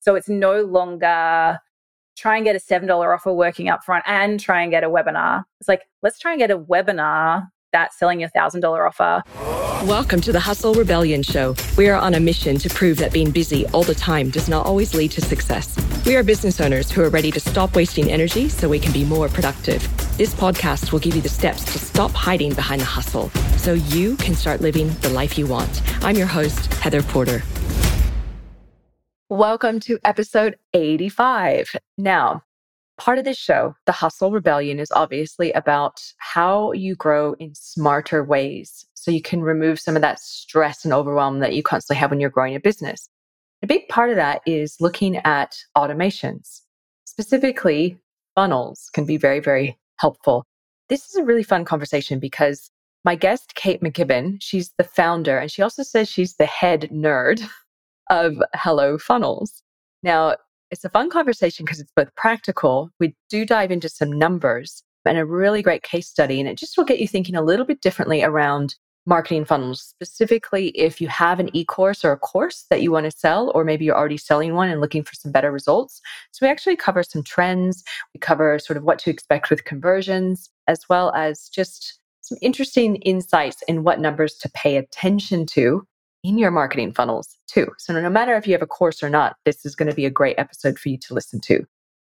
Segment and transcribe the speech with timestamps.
[0.00, 1.58] So it's no longer
[2.16, 5.44] try and get a $7 offer working up front and try and get a webinar.
[5.60, 9.22] It's like, let's try and get a webinar that's selling your $1,000 offer.
[9.86, 11.54] Welcome to the Hustle Rebellion Show.
[11.76, 14.66] We are on a mission to prove that being busy all the time does not
[14.66, 15.76] always lead to success.
[16.06, 19.04] We are business owners who are ready to stop wasting energy so we can be
[19.04, 19.82] more productive.
[20.16, 24.16] This podcast will give you the steps to stop hiding behind the hustle so you
[24.16, 25.82] can start living the life you want.
[26.04, 27.42] I'm your host, Heather Porter.
[29.30, 31.76] Welcome to episode 85.
[31.98, 32.44] Now,
[32.96, 38.24] part of this show, The Hustle Rebellion, is obviously about how you grow in smarter
[38.24, 42.08] ways so you can remove some of that stress and overwhelm that you constantly have
[42.08, 43.10] when you're growing a business.
[43.62, 46.62] A big part of that is looking at automations.
[47.04, 47.98] Specifically,
[48.34, 50.46] funnels can be very, very helpful.
[50.88, 52.70] This is a really fun conversation because
[53.04, 57.46] my guest, Kate McKibbin, she's the founder and she also says she's the head nerd
[58.10, 59.62] of Hello Funnels.
[60.02, 60.36] Now,
[60.70, 62.90] it's a fun conversation because it's both practical.
[63.00, 66.76] We do dive into some numbers and a really great case study, and it just
[66.76, 68.74] will get you thinking a little bit differently around
[69.06, 73.04] marketing funnels, specifically if you have an e course or a course that you want
[73.04, 76.02] to sell, or maybe you're already selling one and looking for some better results.
[76.32, 77.82] So, we actually cover some trends,
[78.14, 82.96] we cover sort of what to expect with conversions, as well as just some interesting
[82.96, 85.86] insights in what numbers to pay attention to
[86.28, 87.66] in your marketing funnels too.
[87.78, 90.04] So no matter if you have a course or not, this is going to be
[90.04, 91.64] a great episode for you to listen to.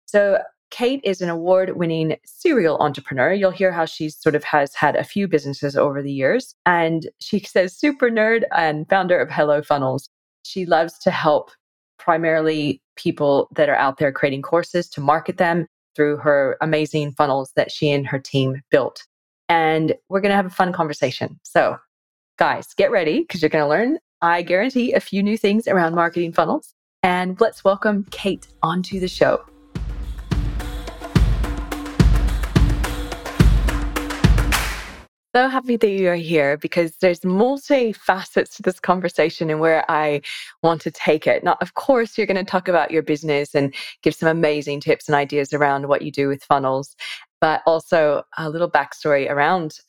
[0.05, 0.39] So
[0.69, 3.33] Kate is an award winning serial entrepreneur.
[3.33, 6.53] You'll hear how she sort of has had a few businesses over the years.
[6.67, 10.07] And she says, super nerd and founder of Hello Funnels.
[10.43, 11.49] She loves to help
[11.97, 17.51] primarily people that are out there creating courses to market them through her amazing funnels
[17.55, 19.03] that she and her team built.
[19.49, 21.39] And we're going to have a fun conversation.
[21.43, 21.77] So
[22.39, 25.93] Guys, get ready because you're going to learn, I guarantee, a few new things around
[25.93, 26.73] marketing funnels.
[27.03, 29.45] And let's welcome Kate onto the show.
[35.35, 40.21] so happy that you're here because there's multi facets to this conversation and where I
[40.61, 41.43] want to take it.
[41.43, 43.73] Now, of course, you're going to talk about your business and
[44.03, 46.95] give some amazing tips and ideas around what you do with funnels,
[47.41, 49.79] but also a little backstory around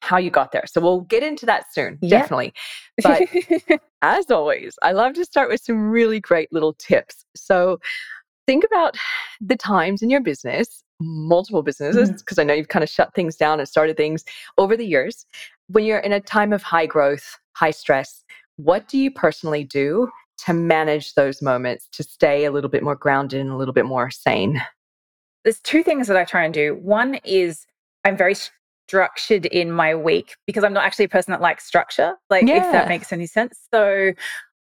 [0.00, 0.64] how you got there.
[0.66, 2.20] So we'll get into that soon, yeah.
[2.20, 2.52] definitely.
[3.02, 3.22] But
[4.02, 7.24] as always, I love to start with some really great little tips.
[7.34, 7.78] So
[8.46, 8.96] think about
[9.40, 12.40] the times in your business, multiple businesses, because mm-hmm.
[12.40, 14.24] I know you've kind of shut things down and started things
[14.56, 15.26] over the years.
[15.68, 18.24] When you're in a time of high growth, high stress,
[18.56, 20.08] what do you personally do
[20.46, 23.86] to manage those moments to stay a little bit more grounded and a little bit
[23.86, 24.62] more sane?
[25.44, 26.76] There's two things that I try and do.
[26.76, 27.66] One is
[28.04, 28.34] I'm very
[28.88, 32.64] structured in my week because I'm not actually a person that likes structure, like yeah.
[32.64, 33.58] if that makes any sense.
[33.72, 34.12] So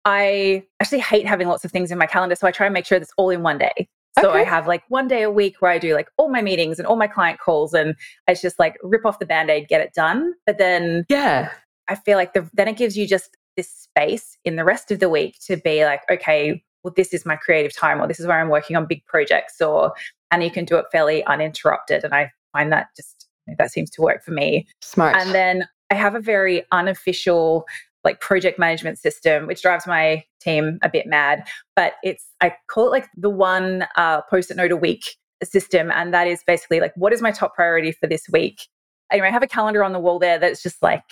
[0.04, 2.36] I actually hate having lots of things in my calendar.
[2.36, 3.88] So I try and make sure that's all in one day.
[4.20, 4.42] So okay.
[4.42, 6.88] I have like one day a week where I do like all my meetings and
[6.88, 7.96] all my client calls and
[8.28, 10.34] it's just like rip off the band-aid, get it done.
[10.46, 11.52] But then yeah,
[11.88, 15.00] I feel like the, then it gives you just this space in the rest of
[15.00, 18.28] the week to be like, okay, well, this is my creative time or this is
[18.28, 19.94] where I'm working on big projects or
[20.32, 22.04] and you can do it fairly uninterrupted.
[22.04, 23.27] And I find that just
[23.58, 24.68] that seems to work for me.
[24.82, 25.16] Smart.
[25.16, 27.66] And then I have a very unofficial
[28.04, 31.46] like project management system, which drives my team a bit mad.
[31.76, 35.04] But it's I call it like the one uh, post-it note a week
[35.44, 38.68] system, and that is basically like what is my top priority for this week.
[39.12, 41.04] Anyway, I have a calendar on the wall there that's just like,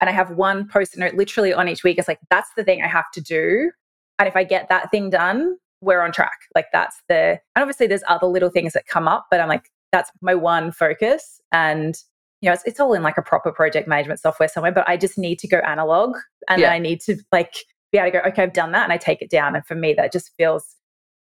[0.00, 1.98] and I have one post-it note literally on each week.
[1.98, 3.70] It's like that's the thing I have to do,
[4.18, 6.38] and if I get that thing done, we're on track.
[6.54, 9.70] Like that's the, and obviously there's other little things that come up, but I'm like
[9.92, 11.40] that's my one focus.
[11.52, 11.96] And,
[12.40, 14.96] you know, it's, it's all in like a proper project management software somewhere, but I
[14.96, 16.16] just need to go analog
[16.48, 16.70] and yeah.
[16.70, 17.54] I need to like
[17.92, 19.54] be able to go, okay, I've done that and I take it down.
[19.54, 20.76] And for me, that just feels,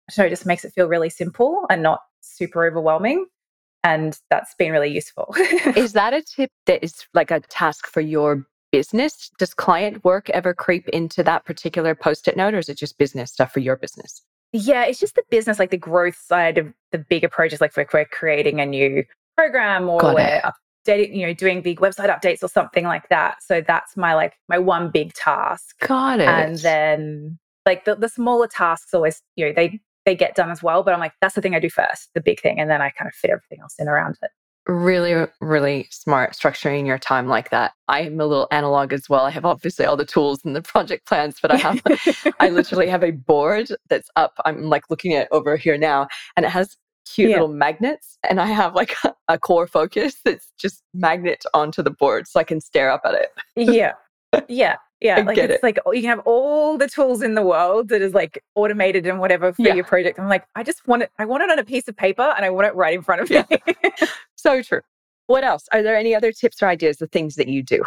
[0.09, 3.27] I don't know, just makes it feel really simple and not super overwhelming.
[3.83, 5.35] And that's been really useful.
[5.77, 9.31] is that a tip that is like a task for your business?
[9.39, 12.97] Does client work ever creep into that particular post it note or is it just
[12.97, 14.23] business stuff for your business?
[14.57, 17.93] Yeah, it's just the business, like the growth side of the bigger projects, like if
[17.93, 19.05] we're creating a new
[19.37, 20.43] program or Got we're
[20.87, 23.43] updating, you know, doing big website updates or something like that.
[23.43, 25.77] So that's my like my one big task.
[25.81, 26.29] Got it.
[26.29, 27.37] And then
[27.67, 30.85] like the, the smaller tasks always, you know, they they get done as well.
[30.85, 32.61] But I'm like, that's the thing I do first, the big thing.
[32.61, 34.31] And then I kind of fit everything else in around it
[34.67, 37.73] really really smart structuring your time like that.
[37.89, 39.25] I'm a little analog as well.
[39.25, 41.83] I have obviously all the tools and the project plans but i have
[42.41, 44.35] i literally have a board that's up.
[44.45, 46.77] I'm like looking at over here now and it has
[47.07, 47.37] cute yeah.
[47.37, 51.91] little magnets and i have like a, a core focus that's just magnet onto the
[51.91, 53.29] board so i can stare up at it.
[53.57, 53.93] Yeah.
[54.49, 55.19] Yeah Yeah.
[55.19, 55.63] I like it's it.
[55.63, 59.07] like oh, you can have all the tools in the world that is like automated
[59.07, 59.75] and whatever for Yeah.
[59.75, 60.19] your project.
[60.19, 62.45] I'm like, I just want it, I want it on a piece of paper and
[62.45, 63.45] I want it right in front of Yeah.
[63.51, 63.59] me.
[64.37, 64.81] So true.
[65.27, 65.69] What else?
[65.73, 67.83] Are there any other tips or ideas, the things that you do?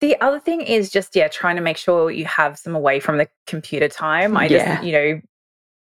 [0.00, 3.18] The other thing is just, yeah, trying to make sure you have some away from
[3.18, 4.36] the computer time.
[4.36, 4.74] I Yeah.
[4.76, 5.20] just, you know,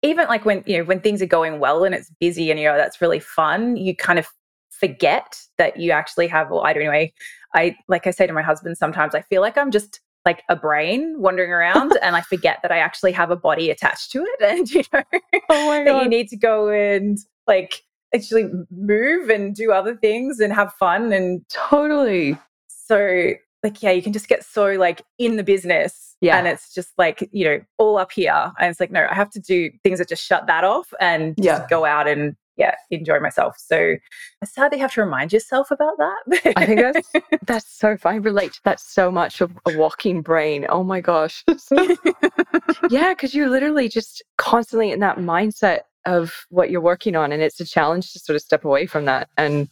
[0.03, 2.67] even like when, you know, when things are going well and it's busy and, you
[2.67, 4.27] know, that's really fun, you kind of
[4.71, 6.89] forget that you actually have, well, I don't.
[6.89, 7.13] I,
[7.55, 10.57] I, like I say to my husband sometimes, I feel like I'm just like a
[10.57, 14.41] brain wandering around and I forget that I actually have a body attached to it.
[14.43, 15.03] And, you know,
[15.49, 17.83] Oh that you need to go and like
[18.15, 22.37] actually move and do other things and have fun and Totally.
[22.69, 23.33] so
[23.63, 26.39] like yeah you can just get so like in the business Yeah.
[26.39, 29.31] and it's just like you know all up here and it's like no i have
[29.31, 31.67] to do things that just shut that off and just Yeah.
[31.69, 33.79] go out and yeah enjoy myself so
[34.43, 37.11] i sadly have to remind yourself about that I think that's
[37.51, 38.13] that's so fun.
[38.15, 40.67] I relate to that so much of a walking brain.
[40.69, 41.43] Oh my gosh.
[42.91, 47.33] yeah, because you're literally just constantly in that mindset of what you're working on.
[47.33, 49.69] And it's a challenge to sort of step away from that and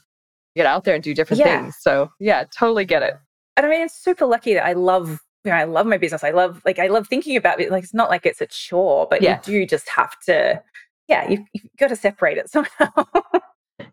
[0.57, 1.61] get out there and do different Yeah.
[1.63, 1.77] things.
[1.81, 3.15] So yeah, totally get it.
[3.57, 6.23] and i mean it's super lucky that i love you know i love my business
[6.25, 9.07] i love like i love thinking about it like it's not like it's a chore
[9.11, 9.37] but Yeah.
[9.47, 10.63] you do just have to
[11.09, 12.89] yeah you, you've got to separate it somehow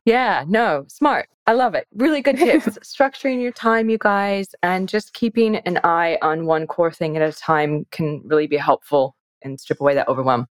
[0.06, 1.30] Yeah, no, smart.
[1.48, 1.88] I love it.
[1.96, 2.66] Really good tips.
[2.84, 7.24] Structuring your time, you guys, and just keeping an eye on one core thing at
[7.28, 10.46] a time can really be helpful and strip away that overwhelm.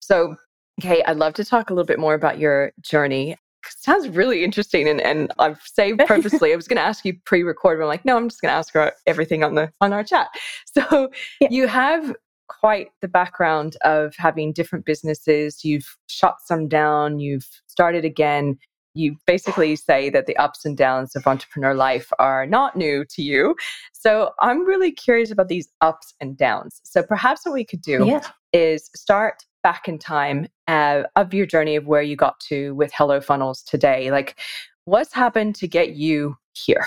[0.00, 0.36] So,
[0.80, 3.32] okay, I'd love to talk a little bit more about your journey.
[3.32, 6.52] It sounds really interesting, and, and I've saved purposely.
[6.52, 8.56] I was going to ask you pre-record, but I'm like, no, I'm just going to
[8.56, 10.28] ask her everything on the on our chat.
[10.72, 11.48] So, Yeah.
[11.50, 12.14] you have
[12.60, 15.64] quite the background of having different businesses.
[15.64, 17.20] You've shut some down.
[17.20, 18.58] You've started again
[18.92, 23.22] you basically say that the ups and downs of entrepreneur life are not new to
[23.22, 23.54] you.
[23.92, 26.80] So I'm really curious about these ups and downs.
[26.82, 31.46] So perhaps what we could do yeah is start back in time uh, of your
[31.46, 34.10] journey of where you got to with Hello Funnels today.
[34.10, 34.38] Like,
[34.84, 36.86] what's happened to get you here?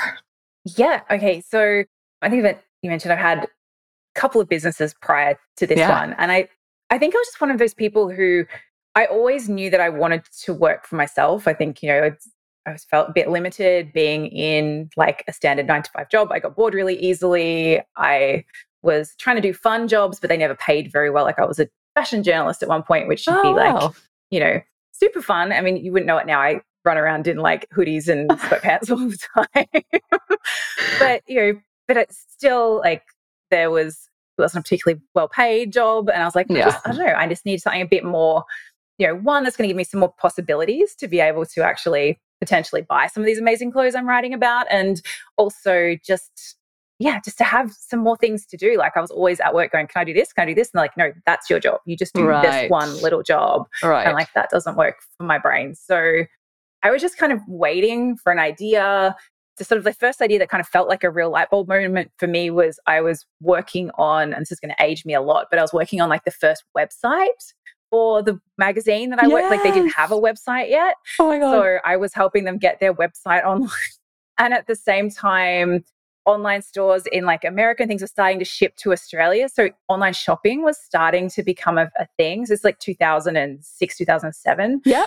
[0.78, 1.02] Yeah.
[1.12, 1.42] Okay.
[1.42, 1.84] So
[2.22, 3.48] I think that you mentioned I've had
[4.16, 6.00] couple of businesses prior to this Yeah.
[6.00, 6.14] one.
[6.18, 6.48] And I,
[6.90, 8.46] I think I was just one of those people who
[8.96, 11.48] I always knew that I wanted to work for myself.
[11.48, 12.30] I think, you know, it's,
[12.68, 16.32] I was felt a bit limited being in like a standard nine to five job.
[16.32, 17.82] I got bored really easily.
[17.98, 18.46] I
[18.84, 21.24] was trying to do fun jobs, but they never paid very well.
[21.26, 23.94] Like I was a fashion journalist at one point, which should be Oh, like, wow.
[24.30, 24.62] you know,
[24.92, 25.52] super fun.
[25.52, 26.40] I mean, you wouldn't know it now.
[26.40, 30.20] I run around in like hoodies and sweatpants all the time.
[31.00, 33.04] but you know, but it's still like
[33.54, 34.10] there was
[34.40, 36.10] wasn't a particularly well paid job.
[36.10, 36.66] And I was like, I Yeah.
[36.66, 38.44] just- I don't know, I just need something a bit more,
[38.98, 41.64] you know, one that's going to give me some more possibilities to be able to
[41.64, 44.66] actually potentially buy some of these amazing clothes I'm writing about.
[44.72, 45.02] And
[45.38, 46.58] also just
[47.00, 48.78] yeah, just to have some more things to do.
[48.78, 50.32] Like I was always at work going, Can I do this?
[50.32, 50.70] Can I do this?
[50.70, 51.80] And they're like, no, that's your job.
[51.86, 52.42] You just do Right.
[52.44, 53.68] this one little job.
[53.84, 54.06] Right.
[54.06, 55.76] And like that doesn't work for my brain.
[55.76, 56.24] So
[56.82, 59.16] I was just kind of waiting for an idea.
[59.58, 61.68] To sort of the first idea that kind of felt like a real light bulb
[61.68, 65.14] moment for me was I was working on, and this is going to age me
[65.14, 67.28] a lot, but I was working on like the first website
[67.92, 69.52] for the magazine that I worked.
[69.52, 70.96] Like they didn't have a website yet.
[71.20, 71.52] oh my God.
[71.52, 73.70] So I was helping them get their website online.
[74.40, 75.84] And at the same time,
[76.26, 79.50] online stores in like America and things were starting to ship to Australia.
[79.50, 82.46] So online shopping was starting to become a, a thing.
[82.46, 84.82] So it's like 2006, 2007.
[84.86, 85.06] yeah.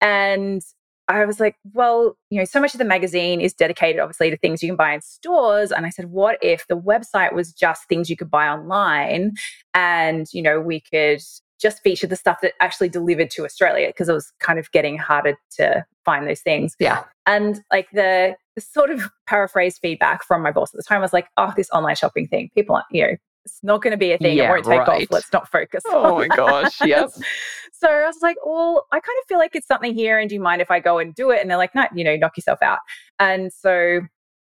[0.00, 0.62] And
[1.08, 4.36] I was like, well, you know, so much of the magazine is dedicated obviously to
[4.38, 5.70] things you can buy in stores.
[5.70, 9.32] And I said, what if the website was just things you could buy online
[9.74, 11.20] and, you know, we could
[11.60, 14.98] just feature the stuff that actually delivered to Australia because it was kind of getting
[14.98, 16.74] harder to find those things.
[16.78, 17.04] Yeah.
[17.26, 21.12] And like the, the sort of paraphrase feedback from my boss at the time was
[21.12, 24.12] like, oh, this online shopping thing, people, aren't- you know, it's not going to be
[24.12, 24.36] a thing.
[24.36, 25.02] Yeah, it won't take right.
[25.02, 25.08] off.
[25.10, 25.82] Let's not focus.
[25.96, 26.80] Oh my gosh.
[26.84, 27.20] Yes.
[27.72, 30.18] so I was like, well, I kind of feel like it's something here.
[30.18, 31.40] And do you mind if I go and do it?
[31.40, 32.78] And they're like, no, you know, knock yourself out.
[33.20, 34.00] And so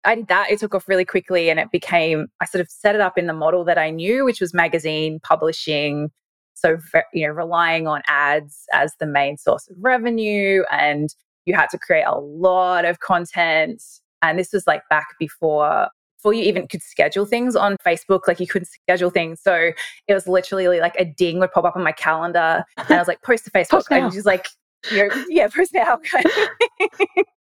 [0.04, 0.50] I did that.
[0.50, 3.26] It took off really quickly and it became, I sort of set it up in
[3.26, 6.10] the model that I knew, which was magazine publishing.
[6.54, 6.78] So,
[7.12, 10.62] you know, relying on ads as the main source of revenue.
[10.70, 13.82] And you had to create a lot of content.
[14.20, 15.88] And this was like back before.
[16.22, 19.40] Before you even could schedule things on Facebook, like you couldn't schedule things.
[19.42, 19.72] So
[20.06, 23.08] it was literally like a ding would pop up on my calendar and I was
[23.08, 23.70] like, post to Facebook.
[23.70, 24.04] Post now.
[24.04, 24.46] and just like,
[24.92, 25.98] you know, yeah, post now.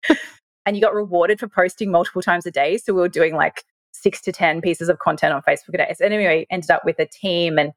[0.65, 2.79] and you got rewarded for posting multiple times a day.
[2.79, 5.95] So we were doing like six to 10 pieces of content on Facebook a day.
[5.99, 7.73] So anyway, ended up with a team and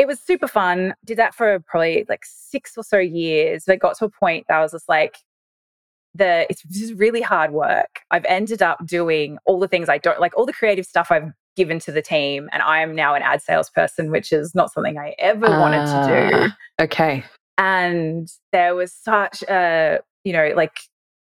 [0.00, 0.94] it was super fun.
[1.04, 3.64] Did that for probably like six or so years.
[3.68, 5.16] But got to a point that I was just like,
[6.14, 8.00] the it's just really hard work.
[8.10, 11.32] I've ended up doing all the things I don't like, all the creative stuff I've
[11.56, 12.48] given to the team.
[12.52, 15.86] And I am now an ad salesperson, which is not something I ever uh, wanted
[15.86, 16.36] to do.
[16.36, 17.24] Ah, okay.
[17.58, 20.76] And there was such a, you know, like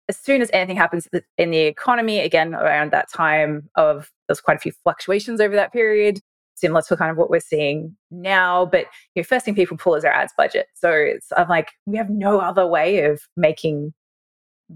[0.08, 1.06] as soon as anything happens
[1.36, 5.72] in the economy, again, around that time of there's quite a few fluctuations over that
[5.72, 6.20] period,
[6.54, 8.66] similar to kind of what we're seeing now.
[8.66, 10.66] But you know, first thing people pull is their ads budget.
[10.74, 13.92] So it's I'm like, we have no other way of making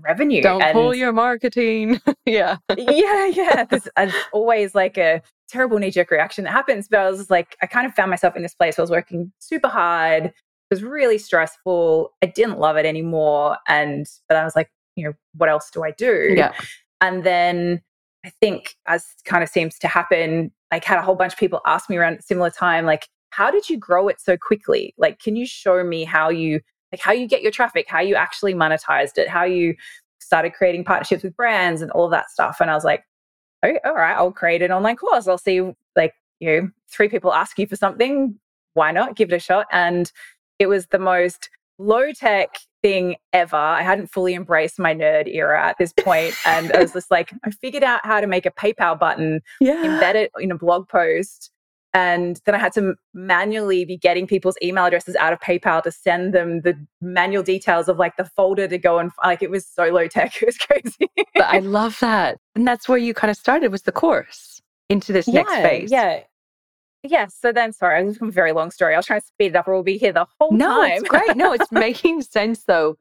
[0.00, 0.42] revenue.
[0.42, 2.00] Don't and pull your marketing.
[2.26, 2.56] yeah.
[2.76, 3.64] yeah, yeah.
[3.64, 6.88] There's, there's always like a terrible knee jerk reaction that happens.
[6.88, 8.78] But I was like, I kind of found myself in this place.
[8.78, 10.26] I was working super hard.
[10.26, 10.34] It
[10.70, 12.12] was really stressful.
[12.22, 13.58] I didn't love it anymore.
[13.68, 16.34] And but I was like, you know, what else do I do?
[16.36, 16.52] Yeah.
[17.00, 17.82] And then
[18.24, 21.60] I think, as kind of seems to happen, like had a whole bunch of people
[21.66, 24.94] ask me around similar time, like, how did you grow it so quickly?
[24.98, 26.60] Like, can you show me how you
[26.92, 29.74] like how you get your traffic, how you actually monetized it, how you
[30.18, 32.58] started creating partnerships with brands and all that stuff?
[32.60, 33.04] And I was like,
[33.62, 35.26] oh, all right, I'll create an online course.
[35.26, 35.62] I'll see
[35.96, 38.36] like you know, three people ask you for something.
[38.74, 39.66] Why not give it a shot?
[39.70, 40.10] And
[40.58, 43.56] it was the most low tech thing ever.
[43.56, 47.32] I hadn't fully embraced my nerd era at this point, and I was just like,
[47.44, 49.84] I figured out how to make a PayPal button, yeah.
[49.84, 51.52] embed it in a blog post,
[51.94, 55.92] and then I had to manually be getting people's email addresses out of PayPal to
[55.92, 59.66] send them the manual details of like the folder to go and like it was
[59.66, 60.32] so low tech.
[60.42, 61.10] It was crazy.
[61.34, 65.12] but I love that, and that's where you kind of started was the course into
[65.12, 65.90] this yeah, next phase.
[65.92, 66.20] Yeah,
[67.02, 67.26] yeah.
[67.26, 68.94] So then, sorry, this is a very long story.
[68.94, 70.88] I was trying to speed it up, or we'll be here the whole no, time.
[70.88, 71.36] No, it's great.
[71.36, 72.96] No, it's making sense though.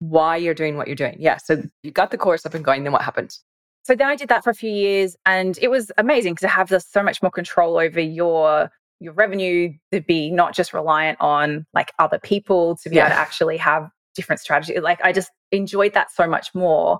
[0.00, 1.16] Why you're doing what you're doing.
[1.18, 1.38] Yeah.
[1.38, 2.84] So you got the course up and going.
[2.84, 3.38] Then what happened?
[3.84, 6.50] So then I did that for a few years, and it was amazing because I
[6.50, 11.20] have uh, so much more control over your your revenue to be not just reliant
[11.20, 13.06] on like other people to be yeah.
[13.06, 14.80] able to actually have different strategies.
[14.80, 16.98] Like I just enjoyed that so much more.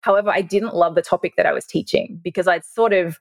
[0.00, 3.18] However, I didn't love the topic that I was teaching because I'd sort of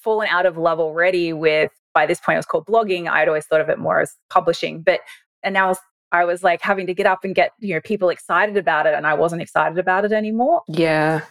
[0.00, 3.46] fallen out of love already with by this point it was called blogging i'd always
[3.46, 5.00] thought of it more as publishing but
[5.42, 5.78] and now I was,
[6.12, 8.94] I was like having to get up and get you know people excited about it
[8.94, 11.22] and i wasn't excited about it anymore yeah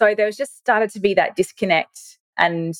[0.00, 2.74] so there was just started to be that disconnect and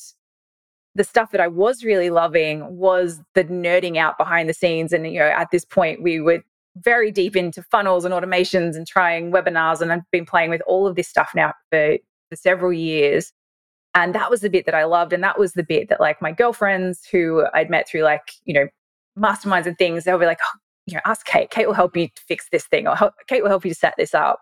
[0.95, 5.05] the stuff that i was really loving was the nerding out behind the scenes and
[5.05, 6.43] you know at this point we were
[6.77, 10.87] very deep into funnels and automations and trying webinars and i've been playing with all
[10.87, 11.97] of this stuff now for,
[12.29, 13.33] for several years
[13.93, 15.13] and that was the bit that I loved.
[15.13, 18.53] And that was the bit that like my girlfriends who I'd met through like, you
[18.53, 18.67] know,
[19.19, 21.49] masterminds and things, they'll be like, oh, you know, ask Kate.
[21.49, 23.93] Kate will help you fix this thing or help, Kate will help you to set
[23.97, 24.39] this up.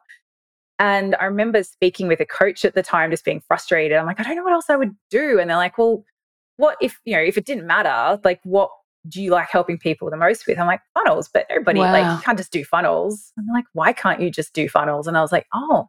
[0.80, 3.98] And I remember speaking with a coach at the time, just being frustrated.
[3.98, 5.38] I'm like, I don't know what else I would do.
[5.38, 6.04] And they're like, well,
[6.56, 8.70] what if, you know, if it didn't matter, like what
[9.08, 10.58] do you like helping people the most with?
[10.58, 11.92] I'm like, funnels, but nobody wow.
[11.92, 13.34] like you can't just do funnels.
[13.36, 15.08] And they're like, why can't you just do funnels?
[15.08, 15.88] And I was like, oh,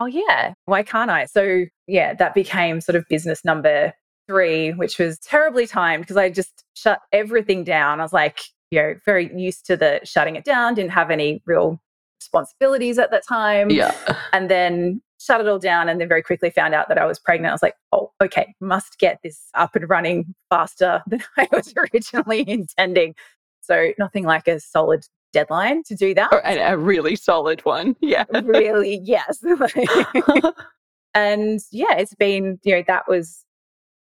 [0.00, 1.26] oh yeah, why can't I?
[1.26, 3.92] So yeah, that became sort of business number
[4.28, 8.00] three, which was terribly timed because I just shut everything down.
[8.00, 8.40] I was like,
[8.70, 11.80] you know, very used to the shutting it down, didn't have any real
[12.26, 13.70] responsibilities at that time.
[13.70, 13.94] Yeah.
[14.32, 17.18] And then shut it all down and then very quickly found out that I was
[17.18, 17.50] pregnant.
[17.50, 21.72] I was like, oh, okay, must get this up and running faster than I was
[21.76, 23.14] originally intending.
[23.62, 26.32] So nothing like a solid deadline to do that.
[26.44, 27.96] And a really solid one.
[28.00, 28.24] Yeah.
[28.44, 29.42] really, yes.
[31.14, 33.44] and yeah, it's been, you know, that was,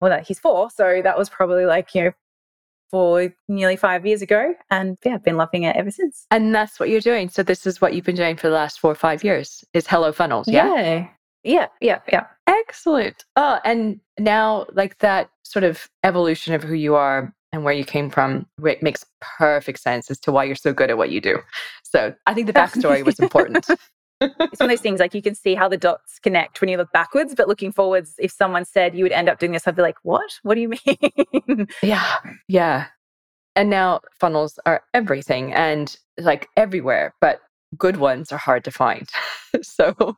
[0.01, 0.71] well, that he's four.
[0.71, 2.13] So that was probably like, you know,
[2.91, 4.55] for nearly five years ago.
[4.71, 6.27] And yeah, I've been loving it ever since.
[6.31, 7.29] And that's what you're doing.
[7.29, 9.87] So this is what you've been doing for the last four or five years is
[9.87, 10.49] Hello Funnels.
[10.49, 10.75] Yeah.
[10.75, 11.09] Yeah.
[11.45, 11.67] Yeah.
[11.81, 12.01] Yeah.
[12.13, 12.27] yeah.
[12.47, 13.25] Excellent.
[13.37, 17.85] Oh, and now like that sort of evolution of who you are and where you
[17.85, 21.21] came from it makes perfect sense as to why you're so good at what you
[21.21, 21.39] do.
[21.83, 23.67] So I think the backstory was important.
[24.21, 26.77] it's one of those things like you can see how the dots connect when you
[26.77, 29.77] look backwards, but looking forwards, if someone said you would end up doing this, I'd
[29.77, 30.39] be like, what?
[30.43, 31.69] What do you mean?
[31.83, 32.17] yeah.
[32.49, 32.87] Yeah.
[33.57, 37.41] And now funnels are everything and like everywhere, but
[37.77, 39.09] good ones are hard to find.
[39.63, 40.17] so,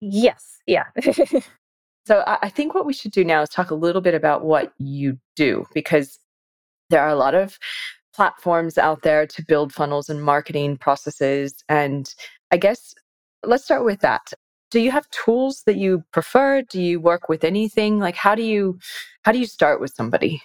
[0.00, 0.58] yes.
[0.66, 0.84] Yeah.
[2.06, 4.72] so I think what we should do now is talk a little bit about what
[4.78, 6.18] you do because
[6.90, 7.58] there are a lot of
[8.14, 11.54] platforms out there to build funnels and marketing processes.
[11.68, 12.12] And
[12.50, 12.94] I guess
[13.46, 14.32] let's start with that.
[14.70, 16.62] Do you have tools that you prefer?
[16.62, 17.98] Do you work with anything?
[17.98, 18.78] Like how do you
[19.22, 20.42] how do you start with somebody?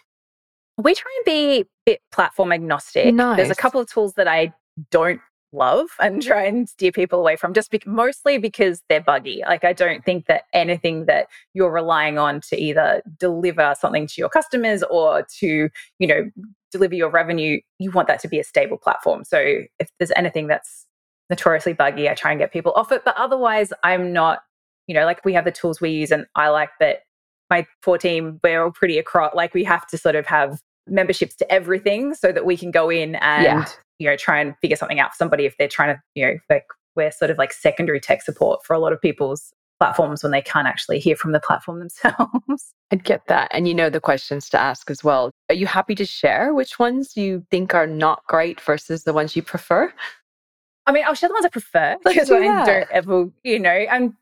[0.77, 3.13] We try and be a bit platform agnostic.
[3.13, 3.37] Nice.
[3.37, 4.53] There's a couple of tools that I
[4.91, 5.19] don't
[5.51, 9.41] love and try and steer people away from just be- mostly because they're buggy.
[9.47, 14.13] Like I don't think that anything that you're relying on to either deliver something to
[14.17, 16.29] your customers or to, you know,
[16.71, 19.23] deliver your revenue, you want that to be a stable platform.
[19.23, 19.39] So
[19.79, 20.85] if there's anything that's
[21.29, 24.39] notoriously buggy, I try and get people off it, but otherwise I'm not,
[24.87, 27.03] you know, like we have the tools we use and I like that
[27.49, 31.35] my poor team, we're all pretty across, like we have to sort of have memberships
[31.37, 33.65] to everything so that we can go in and, yeah.
[33.99, 36.33] you know, try and figure something out for somebody if they're trying to, you know,
[36.49, 40.31] like we're sort of like secondary tech support for a lot of people's platforms when
[40.31, 42.73] they can't actually hear from the platform themselves.
[42.91, 43.49] I get that.
[43.51, 45.31] And you know the questions to ask as well.
[45.49, 49.35] Are you happy to share which ones you think are not great versus the ones
[49.35, 49.93] you prefer?
[50.85, 54.13] I mean, I'll share the ones I prefer because I don't ever, you know, and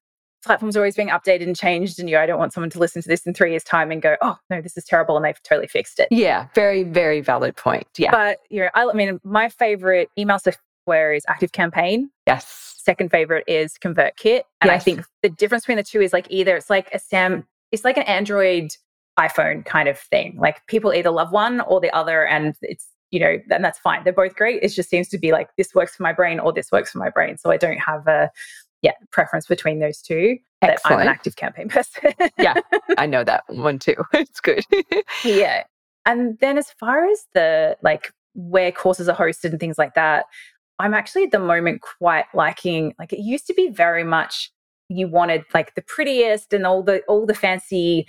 [0.45, 1.99] platforms are always being updated and changed.
[1.99, 3.91] And you know, I don't want someone to listen to this in three years' time
[3.91, 5.15] and go, oh, no, this is terrible.
[5.15, 6.07] And they've totally fixed it.
[6.11, 6.47] Yeah.
[6.55, 7.87] Very, very valid point.
[7.97, 8.11] Yeah.
[8.11, 12.09] But, you know, I, I mean, my favorite email software is Active Campaign.
[12.25, 12.75] Yes.
[12.77, 14.41] Second favorite is ConvertKit.
[14.61, 14.75] And yes.
[14.75, 17.83] I think the difference between the two is like either it's like a Sam, it's
[17.83, 18.71] like an Android
[19.19, 20.37] iPhone kind of thing.
[20.39, 22.25] Like people either love one or the other.
[22.25, 24.03] And it's you know, and that's fine.
[24.03, 24.61] They're both great.
[24.61, 26.97] It just seems to be like this works for my brain or this works for
[26.97, 27.37] my brain.
[27.37, 28.29] So I don't have a
[28.81, 30.37] yeah preference between those two.
[30.61, 30.95] Excellent.
[30.95, 32.13] I'm an active campaign person.
[32.37, 32.55] yeah,
[32.97, 33.95] I know that one too.
[34.13, 34.63] It's good.
[35.23, 35.63] yeah,
[36.05, 40.25] and then as far as the like where courses are hosted and things like that,
[40.79, 42.93] I'm actually at the moment quite liking.
[42.99, 44.51] Like it used to be very much
[44.89, 48.07] you wanted like the prettiest and all the all the fancy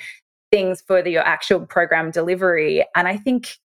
[0.51, 3.59] things for the, your actual program delivery, and I think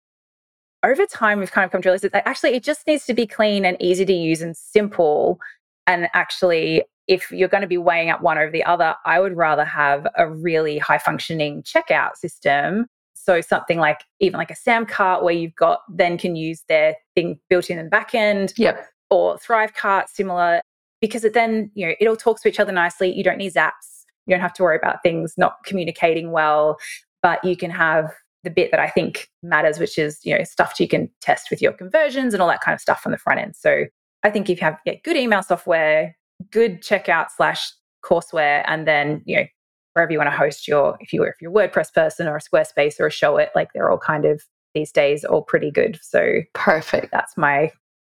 [0.84, 3.26] over time, we've kind of come to realize that actually it just needs to be
[3.26, 5.40] clean and easy to use and simple.
[5.88, 9.36] And actually, if you're going to be weighing up one over the other, I would
[9.36, 12.88] rather have a really high functioning checkout system.
[13.14, 16.96] So something like even like a Sam cart where you've got then can use their
[17.16, 18.54] thing built in the back end.
[18.58, 18.86] Yep.
[19.10, 20.62] Or Thrive cart similar,
[21.00, 23.16] because it then, you know, it all talks to each other nicely.
[23.16, 24.06] You don't need zaps.
[24.26, 26.78] You don't have to worry about things not communicating well,
[27.22, 28.14] but you can have
[28.44, 31.62] the bit that I think matters, which is, you know, stuff you can test with
[31.62, 33.56] your conversions and all that kind of stuff on the front end.
[33.56, 33.86] So
[34.24, 36.16] I think if you have yeah, good email software,
[36.52, 37.72] good checkout slash
[38.04, 39.46] courseware, and then, you know,
[39.94, 42.42] wherever you want to host your, if you if you're a WordPress person or a
[42.42, 44.42] Squarespace or a Showit, like they're all kind of
[44.74, 46.00] these days all pretty good.
[46.02, 47.12] So perfect.
[47.12, 47.72] That's my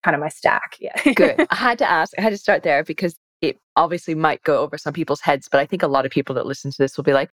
[0.03, 0.77] kind of my stack.
[0.79, 1.13] Yeah.
[1.13, 1.45] good.
[1.49, 4.77] I had to ask, I had to start there because it obviously might go over
[4.77, 7.03] some people's heads, but I think a lot of people that listen to this will
[7.03, 7.29] be like,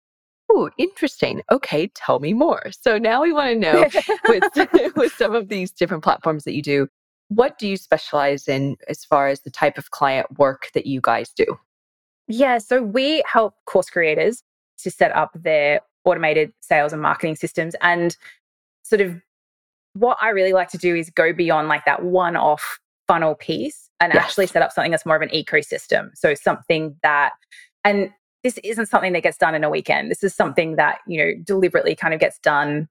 [0.51, 1.43] oh, interesting.
[1.51, 2.63] Okay, tell me more.
[2.71, 3.89] So now we want to know
[4.29, 6.89] with, with some of these different platforms that you do,
[7.29, 11.01] what do you specialize in as far as the type of client work that you
[11.01, 11.47] guys do?
[12.27, 14.43] Yeah, so we help course creators
[14.79, 17.75] to set up their automated sales and marketing systems.
[17.83, 18.17] And
[18.83, 19.21] sort of
[19.95, 23.91] what I really like to do is go beyond like that one off funnel piece
[24.01, 24.25] and yes.
[24.25, 26.11] actually set up something that's more of an ecosystem.
[26.15, 27.33] So something that,
[27.85, 28.11] and
[28.43, 30.11] this isn't something that gets done in a weekend.
[30.11, 32.89] This is something that, you know, deliberately kind of gets done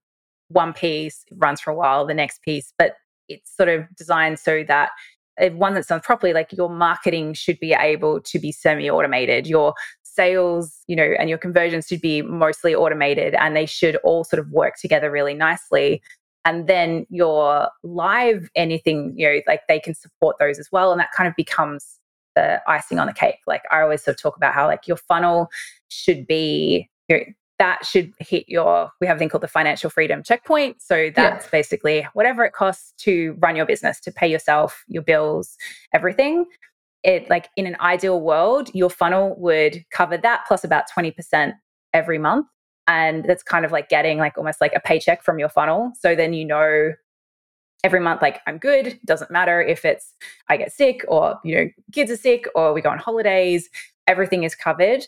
[0.49, 2.95] one piece, runs for a while, the next piece, but
[3.27, 4.89] it's sort of designed so that
[5.37, 9.47] if one that's done properly, like your marketing should be able to be semi-automated.
[9.47, 14.23] Your sales, you know, and your conversions should be mostly automated and they should all
[14.23, 16.01] sort of work together really nicely.
[16.45, 20.91] And then your live anything, you know, like they can support those as well.
[20.91, 21.98] And that kind of becomes
[22.39, 23.39] the icing on the cake.
[23.47, 25.49] Like I always sort of talk about how like your funnel
[25.89, 27.23] should be you know,
[27.59, 30.81] that should hit your we have a thing called the financial freedom checkpoint.
[30.81, 31.51] So that's yeah.
[31.51, 35.57] basically whatever it costs to run your business, to pay yourself, your bills,
[35.93, 36.45] everything.
[37.03, 41.53] It like in an ideal world, your funnel would cover that plus about 20%
[41.93, 42.47] every month.
[42.87, 45.91] And that's kind of like getting like almost like a paycheck from your funnel.
[45.99, 46.93] So then you know
[47.83, 50.13] every month like i'm good doesn't matter if it's
[50.49, 53.69] i get sick or you know kids are sick or we go on holidays
[54.07, 55.05] everything is covered.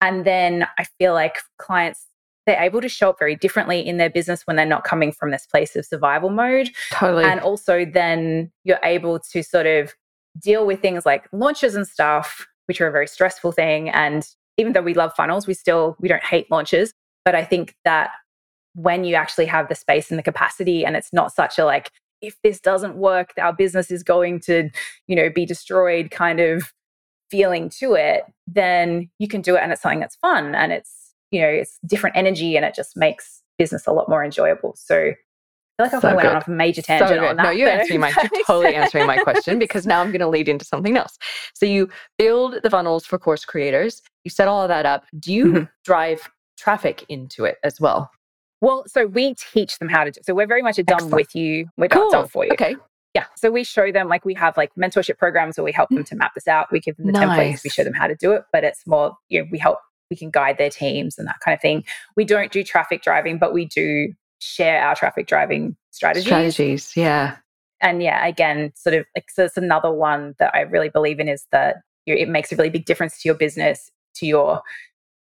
[0.00, 2.06] And then i feel like clients
[2.46, 5.30] they're able to show up very differently in their business when they're not coming from
[5.30, 6.70] this place of survival mode.
[6.90, 7.22] Totally.
[7.22, 9.94] And also then you're able to sort of
[10.40, 13.90] deal with things like launches and stuff which are a very stressful thing.
[13.90, 14.26] And
[14.58, 16.92] even though we love funnels we still we don't hate launches.
[17.24, 18.10] But i think that
[18.74, 21.90] when you actually have the space and the capacity and it's not such a like
[22.22, 24.70] if this doesn't work, our business is going to,
[25.06, 26.72] you know, be destroyed kind of
[27.30, 31.14] feeling to it, then you can do it and it's something that's fun and it's,
[31.30, 34.74] you know, it's different energy and it just makes business a lot more enjoyable.
[34.76, 35.12] So
[35.78, 36.36] I feel like so I went good.
[36.36, 37.42] off a major tangent so on that.
[37.42, 40.48] No, you're answering my you're totally answering my question because now I'm going to lead
[40.48, 41.18] into something else.
[41.54, 44.02] So you build the funnels for course creators.
[44.24, 45.04] You set all of that up.
[45.18, 45.64] Do you mm-hmm.
[45.84, 48.10] drive traffic into it as well?
[48.62, 50.20] Well, so we teach them how to do.
[50.22, 51.66] So we're very much a done with you.
[51.76, 52.10] We're cool.
[52.10, 52.52] done for you.
[52.52, 52.76] Okay.
[53.12, 53.26] Yeah.
[53.36, 56.14] So we show them like we have like mentorship programs where we help them to
[56.14, 56.68] map this out.
[56.70, 57.28] We give them the nice.
[57.28, 57.64] templates.
[57.64, 59.78] We show them how to do it, but it's more you know we help
[60.10, 61.84] we can guide their teams and that kind of thing.
[62.16, 66.26] We don't do traffic driving, but we do share our traffic driving strategies.
[66.26, 67.36] Strategies, yeah.
[67.80, 71.28] And yeah, again, sort of like so it's another one that I really believe in
[71.28, 74.62] is that you know, it makes a really big difference to your business, to your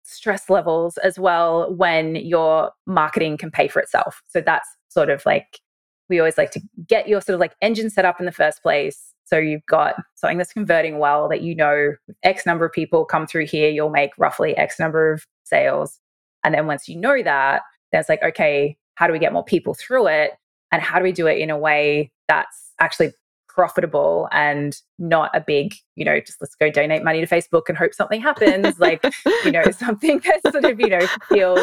[0.03, 4.23] stress levels as well when your marketing can pay for itself.
[4.29, 5.61] So that's sort of like
[6.09, 8.63] we always like to get your sort of like engine set up in the first
[8.63, 9.15] place.
[9.25, 11.93] So you've got something that's converting well that you know
[12.25, 16.01] X number of people come through here, you'll make roughly X number of sales.
[16.45, 19.45] And then once you know that, then it's like, okay, how do we get more
[19.45, 20.33] people through it?
[20.73, 23.13] And how do we do it in a way that's actually
[23.55, 27.77] profitable and not a big, you know, just let's go donate money to Facebook and
[27.77, 28.79] hope something happens.
[28.79, 29.05] like,
[29.45, 31.61] you know, something that sort of, you know, feels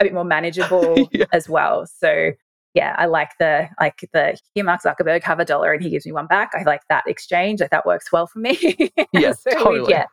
[0.00, 1.26] a bit more manageable yeah.
[1.32, 1.86] as well.
[1.86, 2.32] So
[2.74, 6.06] yeah, I like the like the here Mark Zuckerberg have a dollar and he gives
[6.06, 6.50] me one back.
[6.54, 7.60] I like that exchange.
[7.60, 8.90] Like that works well for me.
[9.12, 9.80] Yeah, so totally.
[9.82, 10.06] We, yeah,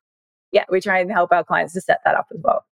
[0.51, 2.63] yeah, we try and help our clients to set that up as well.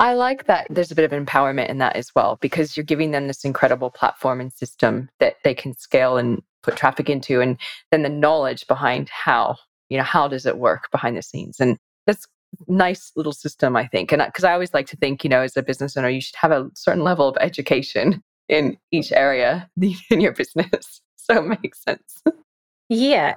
[0.00, 3.10] I like that there's a bit of empowerment in that as well because you're giving
[3.10, 7.58] them this incredible platform and system that they can scale and put traffic into and
[7.90, 9.56] then the knowledge behind how,
[9.90, 11.60] you know, how does it work behind the scenes.
[11.60, 12.26] And that's
[12.66, 14.10] nice little system I think.
[14.10, 16.36] And because I always like to think, you know, as a business owner you should
[16.36, 19.68] have a certain level of education in each area
[20.10, 21.02] in your business.
[21.22, 22.22] So it makes sense.
[22.88, 23.34] Yeah.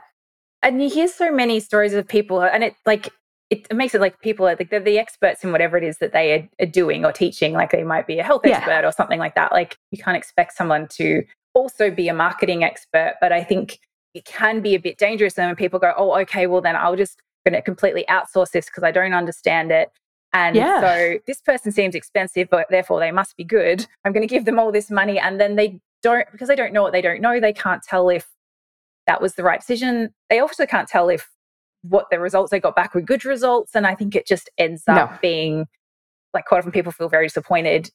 [0.64, 3.10] And you hear so many stories of people and it like
[3.54, 6.00] it, it, makes it like people are like they're the experts in whatever it is
[6.00, 7.54] that they are, are doing or teaching.
[7.54, 8.58] Like they might be a health yeah.
[8.58, 9.52] expert or something like that.
[9.52, 13.16] Like you can't expect someone to also be a marketing expert.
[13.22, 13.80] But I think
[14.16, 17.20] it can be a bit dangerous when people go, oh, okay, well then I'll just
[17.46, 19.92] going to completely outsource this because I don't understand it.
[20.34, 20.82] And yeah.
[20.82, 23.86] so this person seems expensive, but therefore they must be good.
[24.04, 25.20] I'm going to give them all this money.
[25.20, 28.10] And then they don't, because they don't know what they don't know, they can't tell
[28.10, 28.28] if
[29.06, 30.12] that was the right decision.
[30.32, 31.30] They also can't tell if
[31.84, 33.76] what the results they got back were good results.
[33.76, 35.18] And I think it just ends up no.
[35.22, 35.68] being
[36.34, 37.92] like quite often people feel very disappointed,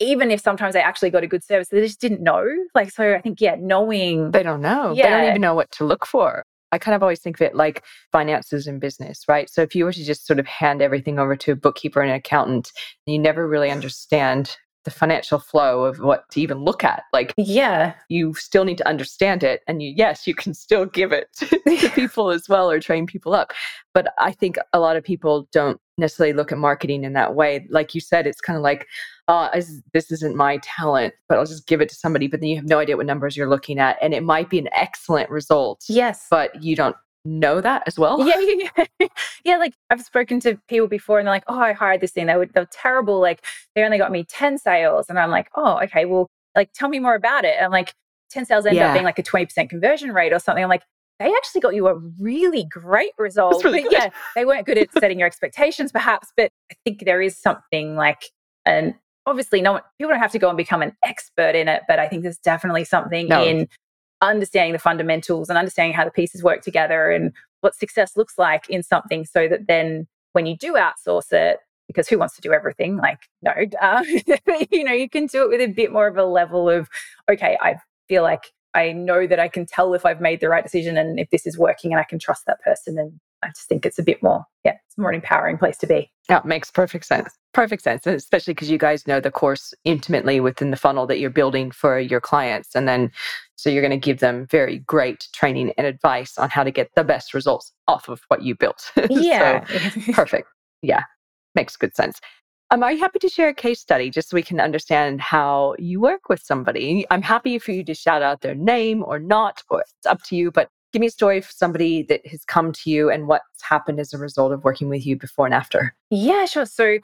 [0.00, 2.46] even if sometimes they actually got a good service, they just didn't know.
[2.74, 4.30] Like, so I think, yeah, knowing.
[4.30, 4.92] They don't know.
[4.94, 5.04] Yeah.
[5.04, 6.44] They don't even know what to look for.
[6.72, 9.48] I kind of always think of it like finances in business, right?
[9.48, 12.10] So if you were to just sort of hand everything over to a bookkeeper and
[12.10, 12.72] an accountant,
[13.06, 17.04] you never really understand the financial flow of what to even look at.
[17.12, 19.62] Like, yeah, you still need to understand it.
[19.66, 23.34] And you, yes, you can still give it to people as well or train people
[23.34, 23.52] up.
[23.92, 27.66] But I think a lot of people don't necessarily look at marketing in that way.
[27.70, 28.86] Like you said, it's kind of like,
[29.28, 29.48] uh,
[29.92, 32.26] this isn't my talent, but I'll just give it to somebody.
[32.26, 33.96] But then you have no idea what numbers you're looking at.
[34.02, 35.84] And it might be an excellent result.
[35.88, 36.26] Yes.
[36.30, 38.26] But you don't know that as well.
[38.26, 39.06] Yeah, yeah, yeah.
[39.44, 42.26] yeah, like I've spoken to people before and they're like, oh, I hired this thing.
[42.26, 43.20] They were, they were terrible.
[43.20, 45.06] Like they only got me 10 sales.
[45.08, 47.56] And I'm like, oh, okay, well, like tell me more about it.
[47.58, 47.94] And like,
[48.30, 48.88] 10 sales end yeah.
[48.88, 50.62] up being like a 20% conversion rate or something.
[50.62, 50.82] I'm like,
[51.20, 53.62] they actually got you a really great result.
[53.64, 57.22] Really but yeah, they weren't good at setting your expectations perhaps, but I think there
[57.22, 58.24] is something like
[58.66, 58.94] and
[59.26, 61.98] obviously no one, people don't have to go and become an expert in it, but
[61.98, 63.44] I think there's definitely something no.
[63.44, 63.68] in
[64.28, 68.68] understanding the fundamentals and understanding how the pieces work together and what success looks like
[68.68, 72.52] in something so that then when you do outsource it because who wants to do
[72.52, 74.02] everything like no uh,
[74.70, 76.88] you know you can do it with a bit more of a level of
[77.30, 77.76] okay i
[78.08, 81.18] feel like i know that i can tell if i've made the right decision and
[81.18, 83.98] if this is working and i can trust that person and I just think it's
[83.98, 86.10] a bit more, yeah, it's a more empowering place to be.
[86.30, 87.30] It makes perfect sense.
[87.52, 91.30] Perfect sense, especially because you guys know the course intimately within the funnel that you're
[91.30, 92.74] building for your clients.
[92.74, 93.12] And then,
[93.56, 96.90] so you're going to give them very great training and advice on how to get
[96.94, 98.90] the best results off of what you built.
[99.10, 99.64] Yeah.
[99.66, 100.48] so, perfect.
[100.82, 101.04] Yeah,
[101.54, 102.20] makes good sense.
[102.70, 105.76] Um, are you happy to share a case study just so we can understand how
[105.78, 107.06] you work with somebody?
[107.10, 110.36] I'm happy for you to shout out their name or not, or it's up to
[110.36, 113.62] you, but give me a story of somebody that has come to you and what's
[113.62, 115.94] happened as a result of working with you before and after.
[116.10, 116.66] Yeah, sure.
[116.66, 116.98] So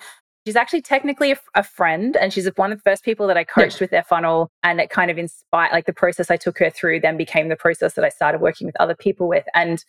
[0.46, 3.44] she's actually technically a, a friend and she's one of the first people that I
[3.44, 3.84] coached yeah.
[3.84, 7.00] with their funnel and it kind of inspired like the process I took her through
[7.00, 9.84] then became the process that I started working with other people with and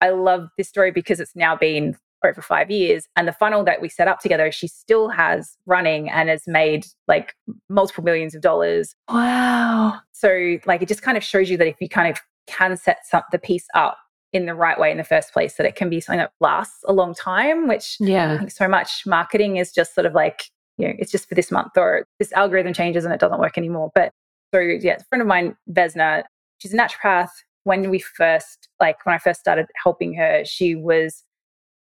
[0.00, 3.80] I love this story because it's now been over five years and the funnel that
[3.80, 7.34] we set up together she still has running and has made like
[7.68, 11.76] multiple millions of dollars wow so like it just kind of shows you that if
[11.80, 13.98] you kind of can set some, the piece up
[14.32, 16.84] in the right way in the first place that it can be something that lasts
[16.86, 18.34] a long time which yeah.
[18.34, 21.34] i think so much marketing is just sort of like you know it's just for
[21.34, 23.90] this month or this algorithm changes and it doesn't work anymore.
[23.94, 24.12] But
[24.54, 26.22] so yeah a friend of mine vesna
[26.58, 27.28] she's a naturopath.
[27.64, 31.24] When we first like when i first started helping her she was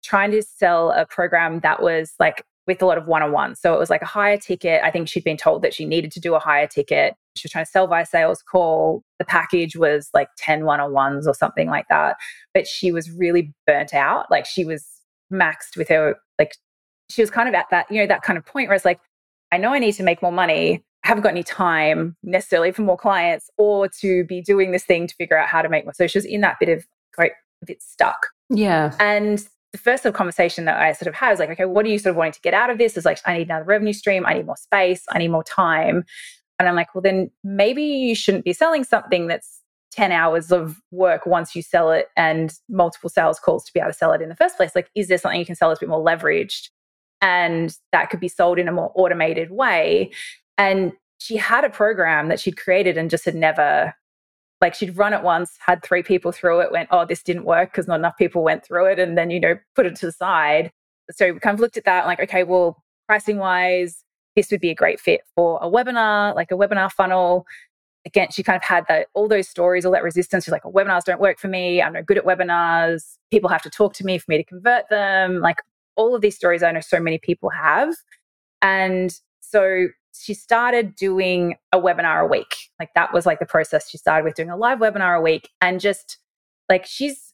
[0.03, 3.79] trying to sell a program that was like with a lot of one-on-one so it
[3.79, 4.81] was like a higher ticket.
[4.83, 7.51] I think she'd been told that she needed to do a higher ticket she was
[7.51, 9.03] trying to sell via sales call.
[9.19, 12.17] The package was like 10 one on ones or something like that.
[12.53, 14.31] But she was really burnt out.
[14.31, 14.85] Like she was
[15.31, 16.55] maxed with her, like
[17.09, 18.99] she was kind of at that, you know, that kind of point where it's like,
[19.51, 20.83] I know I need to make more money.
[21.03, 25.05] I haven't got any time necessarily for more clients or to be doing this thing
[25.07, 25.93] to figure out how to make more.
[25.93, 28.27] So she was in that bit of quite a bit stuck.
[28.49, 28.95] Yeah.
[28.99, 31.85] And the first sort of conversation that I sort of had was like, okay, what
[31.85, 32.95] are you sort of wanting to get out of this?
[32.95, 36.05] Is like, I need another revenue stream, I need more space, I need more time.
[36.59, 40.81] And I'm like, well, then maybe you shouldn't be selling something that's 10 hours of
[40.91, 44.21] work once you sell it and multiple sales calls to be able to sell it
[44.21, 44.71] in the first place.
[44.75, 46.69] Like, is there something you can sell that's a bit more leveraged?
[47.21, 50.11] And that could be sold in a more automated way.
[50.57, 53.93] And she had a program that she'd created and just had never
[54.61, 57.71] like she'd run it once, had three people through it, went, oh, this didn't work
[57.71, 60.11] because not enough people went through it, and then, you know, put it to the
[60.11, 60.71] side.
[61.11, 64.04] So we kind of looked at that, like, okay, well, pricing wise,
[64.35, 67.45] this would be a great fit for a webinar, like a webinar funnel.
[68.05, 70.45] Again, she kind of had that all those stories, all that resistance.
[70.45, 71.81] She's like, oh, webinars don't work for me.
[71.81, 73.17] I'm no good at webinars.
[73.31, 75.39] People have to talk to me for me to convert them.
[75.39, 75.57] Like
[75.95, 77.95] all of these stories I know so many people have.
[78.61, 82.69] And so she started doing a webinar a week.
[82.79, 83.89] Like that was like the process.
[83.89, 86.17] She started with doing a live webinar a week and just
[86.69, 87.33] like she's,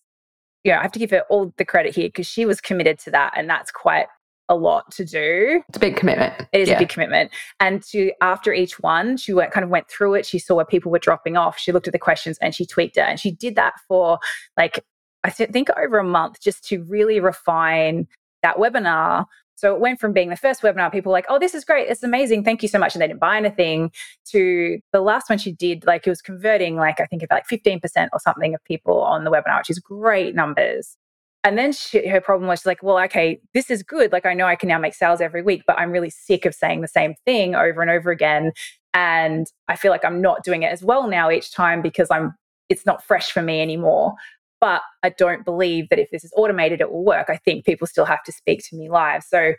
[0.63, 2.99] you know, I have to give her all the credit here because she was committed
[2.99, 3.33] to that.
[3.35, 4.07] And that's quite
[4.51, 5.63] a lot to do.
[5.67, 6.33] It's a big commitment.
[6.51, 6.75] It is yeah.
[6.75, 7.31] a big commitment.
[7.59, 10.25] And to after each one, she went, kind of went through it.
[10.25, 11.57] She saw where people were dropping off.
[11.57, 13.05] She looked at the questions and she tweaked it.
[13.07, 14.19] And she did that for
[14.57, 14.83] like
[15.23, 18.07] I think over a month just to really refine
[18.41, 19.25] that webinar
[19.61, 21.87] so it went from being the first webinar, people were like, oh, this is great.
[21.87, 22.43] It's amazing.
[22.43, 22.95] Thank you so much.
[22.95, 23.91] And they didn't buy anything
[24.31, 27.47] to the last one she did, like it was converting like, I think about like
[27.47, 30.97] 15% or something of people on the webinar, which is great numbers.
[31.43, 34.11] And then she, her problem was she's like, well, okay, this is good.
[34.11, 36.53] Like I know I can now make sales every week, but I'm really sick of
[36.53, 38.51] saying the same thing over and over again.
[38.93, 42.35] And I feel like I'm not doing it as well now each time because I'm
[42.69, 44.13] it's not fresh for me anymore.
[44.59, 47.29] But I don't believe that if this is automated, it will work.
[47.29, 49.23] I think people still have to speak to me live.
[49.23, 49.53] So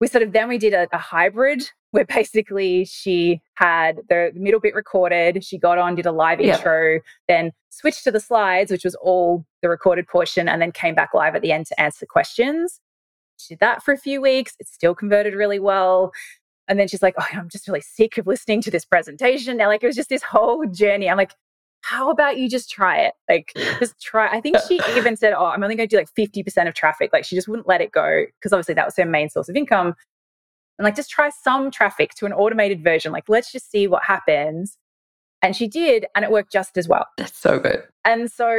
[0.00, 4.60] we sort of then we did a, a hybrid where basically she had the middle
[4.60, 5.44] bit recorded.
[5.44, 6.56] She got on, did a live yeah.
[6.56, 10.94] intro, then switched to the slides, which was all the recorded portion, and then came
[10.94, 12.80] back live at the end to answer questions.
[13.38, 14.54] She did that for a few weeks.
[14.58, 16.12] It still converted really well.
[16.66, 19.56] And then she's like, Oh, I'm just really sick of listening to this presentation.
[19.56, 21.08] Now, like, it was just this whole journey.
[21.08, 21.32] I'm like,
[21.88, 23.14] how about you just try it?
[23.30, 24.28] Like, just try.
[24.28, 27.10] I think she even said, Oh, I'm only going to do like 50% of traffic.
[27.14, 29.56] Like, she just wouldn't let it go because obviously that was her main source of
[29.56, 29.94] income.
[30.78, 33.10] And like, just try some traffic to an automated version.
[33.10, 34.76] Like, let's just see what happens.
[35.40, 37.06] And she did, and it worked just as well.
[37.16, 37.84] That's so good.
[38.04, 38.50] And so,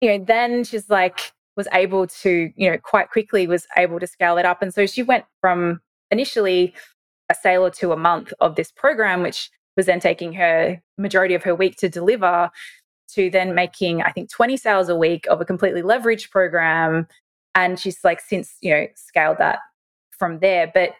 [0.00, 4.06] you know, then she's like, was able to, you know, quite quickly was able to
[4.06, 4.62] scale it up.
[4.62, 5.80] And so she went from
[6.10, 6.74] initially
[7.30, 11.34] a sale or two a month of this program, which was then taking her majority
[11.34, 12.50] of her week to deliver
[13.08, 17.06] to then making i think 20 sales a week of a completely leveraged program.
[17.54, 19.60] And she's like since you know scaled that
[20.18, 20.70] from there.
[20.72, 20.94] But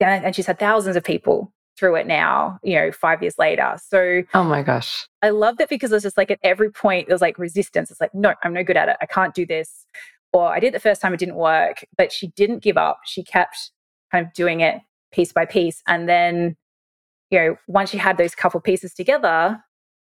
[0.00, 3.76] and she's had thousands of people through it now you know five years later.
[3.82, 5.06] So oh my gosh.
[5.22, 7.90] I love that because it's just like at every point there's like resistance.
[7.90, 8.96] It's like no i'm no good at it.
[9.00, 9.86] I can't do this.
[10.32, 11.84] Or i did it the first time it didn't work.
[11.96, 13.00] But she didn't give up.
[13.06, 13.70] She kept
[14.12, 14.80] kind of doing it
[15.12, 15.82] piece by piece.
[15.86, 16.56] And then
[17.30, 19.62] you know, once she had those couple pieces together,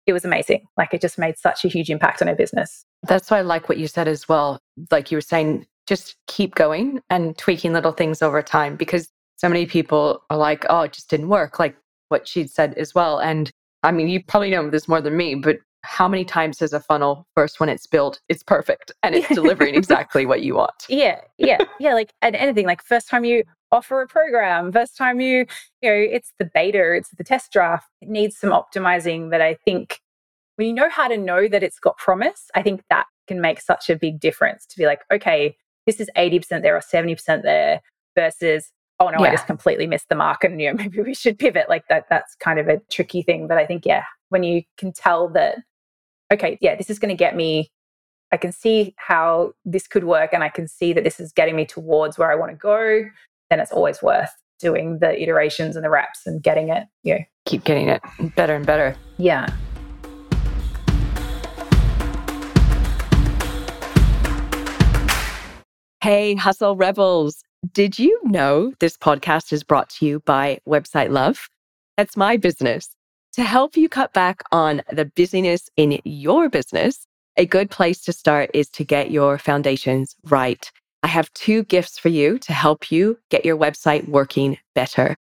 [0.07, 0.67] it was amazing.
[0.77, 2.85] Like it just made such a huge impact on her business.
[3.05, 4.59] That's why I like what you said as well.
[4.91, 9.49] Like you were saying, just keep going and tweaking little things over time because so
[9.49, 11.77] many people are like, oh, it just didn't work, like
[12.09, 13.19] what she'd said as well.
[13.19, 13.51] And
[13.83, 16.81] I mean, you probably know this more than me, but how many times does a
[16.81, 20.87] funnel first when it's built, it's perfect and it's delivering exactly what you want?
[20.89, 21.95] Yeah, yeah, yeah.
[21.95, 25.47] Like and anything, like first time you offer a program, first time you,
[25.81, 27.89] you know, it's the beta, it's the test draft.
[28.01, 30.01] It needs some optimizing that I think
[30.57, 33.61] when you know how to know that it's got promise, I think that can make
[33.61, 37.81] such a big difference to be like, okay, this is 80% there or 70% there
[38.15, 39.31] versus oh no, yeah.
[39.31, 41.69] I just completely missed the mark and you know, maybe we should pivot.
[41.69, 43.49] Like that that's kind of a tricky thing.
[43.49, 45.59] But I think, yeah, when you can tell that
[46.33, 47.71] okay, yeah, this is going to get me.
[48.33, 51.55] I can see how this could work and I can see that this is getting
[51.55, 53.05] me towards where I want to go,
[53.51, 57.21] then it's always worth doing the iterations and the reps and getting it, you know.
[57.45, 58.01] Keep getting it
[58.35, 58.97] better and better.
[59.19, 59.47] Yeah.
[66.03, 67.43] Hey, Hustle Rebels.
[67.73, 71.49] Did you know this podcast is brought to you by Website Love?
[71.97, 72.89] That's my business.
[73.35, 77.07] To help you cut back on the busyness in your business,
[77.39, 80.71] a good place to start is to get your foundations right.
[81.03, 85.17] I have two gifts for you to help you get your website working better.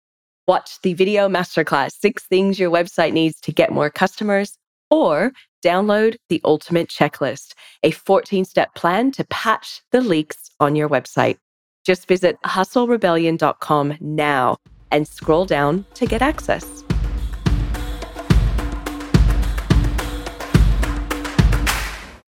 [0.48, 4.56] Watch the video masterclass, Six Things Your Website Needs to Get More Customers,
[4.90, 5.30] or
[5.64, 11.36] download the Ultimate Checklist, a 14 step plan to patch the leaks on your website.
[11.86, 14.56] Just visit hustlerebellion.com now
[14.90, 16.82] and scroll down to get access.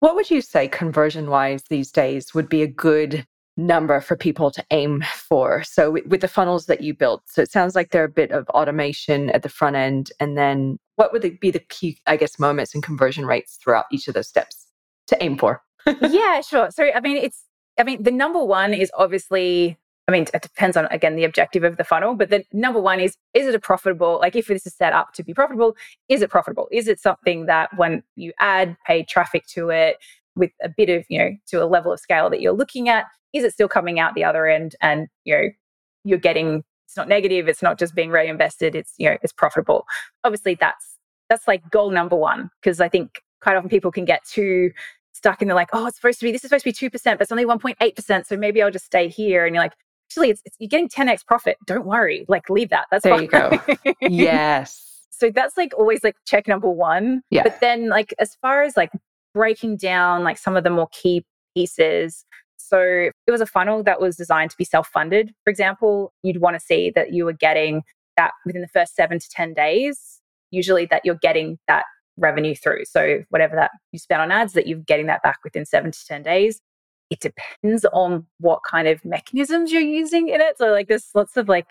[0.05, 4.51] What would you say conversion wise these days would be a good number for people
[4.51, 5.63] to aim for?
[5.63, 8.47] So, with the funnels that you built, so it sounds like they're a bit of
[8.51, 10.13] automation at the front end.
[10.21, 14.07] And then what would be the key, I guess, moments and conversion rates throughout each
[14.07, 14.67] of those steps
[15.07, 15.63] to aim for?
[16.03, 16.71] yeah, sure.
[16.71, 17.43] So, I mean, it's,
[17.81, 21.65] I mean, the number one is obviously I mean, it depends on, again, the objective
[21.65, 22.15] of the funnel.
[22.15, 25.15] But the number one is, is it a profitable, like if this is set up
[25.15, 25.77] to be profitable,
[26.09, 26.69] is it profitable?
[26.71, 29.97] Is it something that when you add paid traffic to it
[30.37, 33.07] with a bit of, you know, to a level of scale that you're looking at,
[33.33, 35.49] is it still coming out the other end and, you know,
[36.05, 39.87] you're getting, it's not negative, it's not just being reinvested, it's, you know, it's profitable.
[40.23, 40.99] Obviously that's,
[41.31, 42.51] that's like goal number one.
[42.63, 44.71] Cause I think quite often people can get too
[45.15, 47.03] stuck and they're like, oh, it's supposed to be, this is supposed to be 2%,
[47.05, 48.27] but it's only 1.8%.
[48.27, 49.47] So maybe I'll just stay here.
[49.47, 49.73] And you're like,
[50.15, 51.57] actually it's, it's, you're getting 10x profit.
[51.67, 52.25] Don't worry.
[52.29, 52.87] Like leave that.
[52.91, 53.23] That's there fine.
[53.23, 53.95] you go.
[54.01, 55.07] yes.
[55.11, 57.23] So that's like always like check number one.
[57.31, 57.43] Yeah.
[57.43, 58.91] But then like as far as like
[59.35, 61.25] breaking down like some of the more key
[61.57, 62.25] pieces.
[62.57, 65.33] So it was a funnel that was designed to be self-funded.
[65.45, 67.83] For example, you'd want to see that you were getting
[68.17, 71.85] that within the first seven to 10 days, usually that you're getting that
[72.17, 72.85] revenue through.
[72.85, 76.07] So whatever that you spent on ads, that you're getting that back within seven to
[76.07, 76.61] 10 days
[77.11, 80.59] it depends on what kind of mechanisms you're using in it.
[80.59, 81.67] So, like, there's lots of like,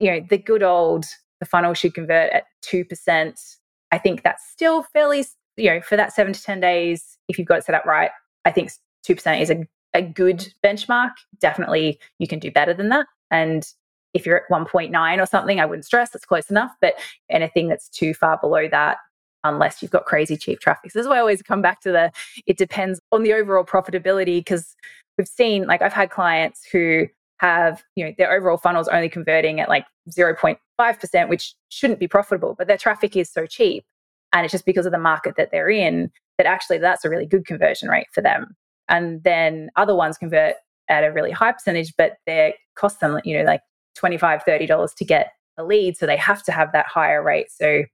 [0.00, 1.04] you know, the good old,
[1.40, 3.56] the funnel should convert at 2%.
[3.90, 5.24] I think that's still fairly,
[5.56, 8.10] you know, for that seven to 10 days, if you've got it set up right,
[8.44, 8.70] I think
[9.06, 11.12] 2% is a, a good benchmark.
[11.40, 13.06] Definitely you can do better than that.
[13.30, 13.66] And
[14.14, 16.72] if you're at 1.9 or something, I wouldn't stress, it's close enough.
[16.80, 16.94] But
[17.30, 18.98] anything that's too far below that,
[19.44, 20.90] unless you've got crazy cheap traffic.
[20.90, 22.12] So this is why I always come back to the
[22.46, 24.74] it depends on the overall profitability because
[25.16, 27.06] we've seen like I've had clients who
[27.38, 32.54] have, you know, their overall funnels only converting at like 0.5%, which shouldn't be profitable,
[32.58, 33.84] but their traffic is so cheap.
[34.32, 37.26] And it's just because of the market that they're in that actually that's a really
[37.26, 38.56] good conversion rate for them.
[38.88, 40.56] And then other ones convert
[40.88, 43.60] at a really high percentage, but they cost them, you know, like
[43.96, 45.96] 25 $30 to get a lead.
[45.96, 47.50] So they have to have that higher rate.
[47.50, 47.84] So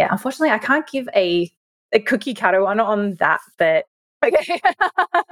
[0.00, 1.52] yeah, unfortunately, I can't give a
[1.92, 3.84] a cookie cutter one on that, but
[4.24, 4.58] okay.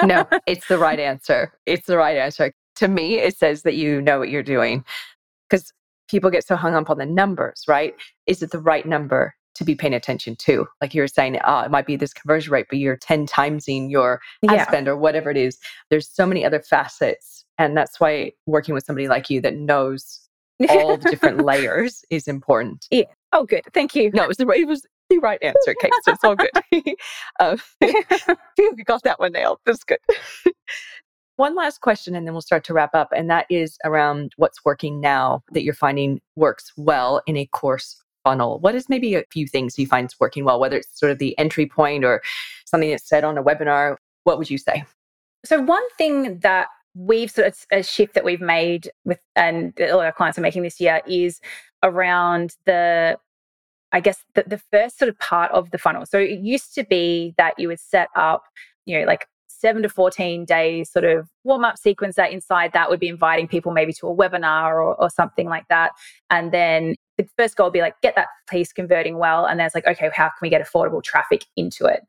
[0.02, 1.54] no, it's the right answer.
[1.64, 2.52] It's the right answer.
[2.76, 4.84] To me, it says that you know what you're doing
[5.48, 5.72] because
[6.10, 7.94] people get so hung up on the numbers, right?
[8.26, 10.66] Is it the right number to be paying attention to?
[10.82, 13.90] Like you were saying, oh, it might be this conversion rate, but you're 10 timesing
[13.90, 14.66] your ad yeah.
[14.66, 15.58] spend or whatever it is.
[15.88, 17.46] There's so many other facets.
[17.56, 20.28] And that's why working with somebody like you that knows
[20.68, 22.86] all the different layers is important.
[22.90, 23.04] Yeah.
[23.32, 23.62] Oh, good.
[23.74, 24.10] Thank you.
[24.12, 25.92] No, it was the, it was the right answer, Kate.
[26.02, 26.50] So it's all good.
[27.40, 27.58] um,
[28.58, 29.58] you got that one nailed.
[29.66, 29.98] That's good.
[31.36, 33.08] one last question, and then we'll start to wrap up.
[33.14, 38.02] And that is around what's working now that you're finding works well in a course
[38.24, 38.58] funnel.
[38.60, 41.38] What is maybe a few things you find working well, whether it's sort of the
[41.38, 42.22] entry point or
[42.64, 43.96] something that's said on a webinar?
[44.24, 44.84] What would you say?
[45.44, 50.00] So, one thing that we've sort of a shift that we've made with and all
[50.00, 51.40] our clients are making this year is
[51.82, 53.18] around the
[53.90, 56.04] I guess the, the first sort of part of the funnel.
[56.04, 58.42] So it used to be that you would set up,
[58.84, 62.90] you know, like seven to 14 days sort of warm up sequence that inside that
[62.90, 65.92] would be inviting people maybe to a webinar or, or something like that.
[66.30, 69.46] And then the first goal would be like, get that piece converting well.
[69.46, 72.02] And then it's like, okay, how can we get affordable traffic into it?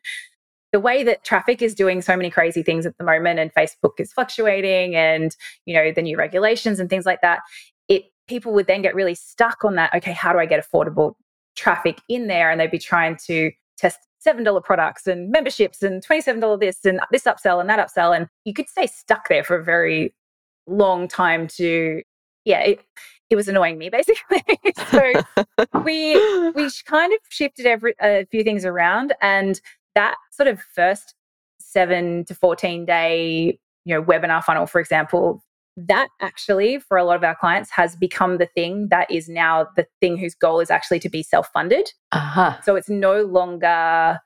[0.72, 3.94] the way that traffic is doing so many crazy things at the moment and Facebook
[4.00, 7.40] is fluctuating and you know the new regulations and things like that
[8.30, 11.16] people would then get really stuck on that okay how do I get affordable
[11.60, 12.50] traffic in there?
[12.50, 17.24] And they'd be trying to test $7 products and memberships and $27 this and this
[17.24, 18.16] upsell and that upsell.
[18.16, 20.16] And you could stay stuck there for a very
[20.68, 22.04] long time to
[22.46, 22.80] yeah it,
[23.32, 24.44] it was annoying me basically.
[24.92, 25.14] So
[25.84, 26.16] we
[26.52, 29.60] we kind of shifted every a few things around and
[29.96, 31.16] that sort of first
[31.60, 35.44] seven to 14 day, you know, webinar funnel, for example,
[35.88, 39.68] that actually for a lot of our clients has become the thing that is now
[39.76, 41.92] the thing whose goal is actually to be self-funded.
[42.12, 42.60] Uh-huh.
[42.64, 44.20] So it's no longer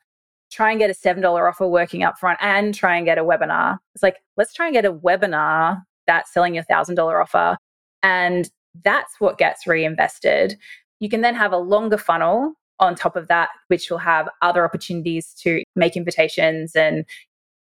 [0.51, 3.77] try and get a $7 offer working up front and try and get a webinar.
[3.95, 7.57] It's like, let's try and get a webinar that's selling your $1,000 offer.
[8.01, 8.49] And
[8.83, 10.55] that's what gets reinvested.
[10.99, 14.63] You can then have a longer funnel on top of that, which will have other
[14.63, 17.05] opportunities to make invitations and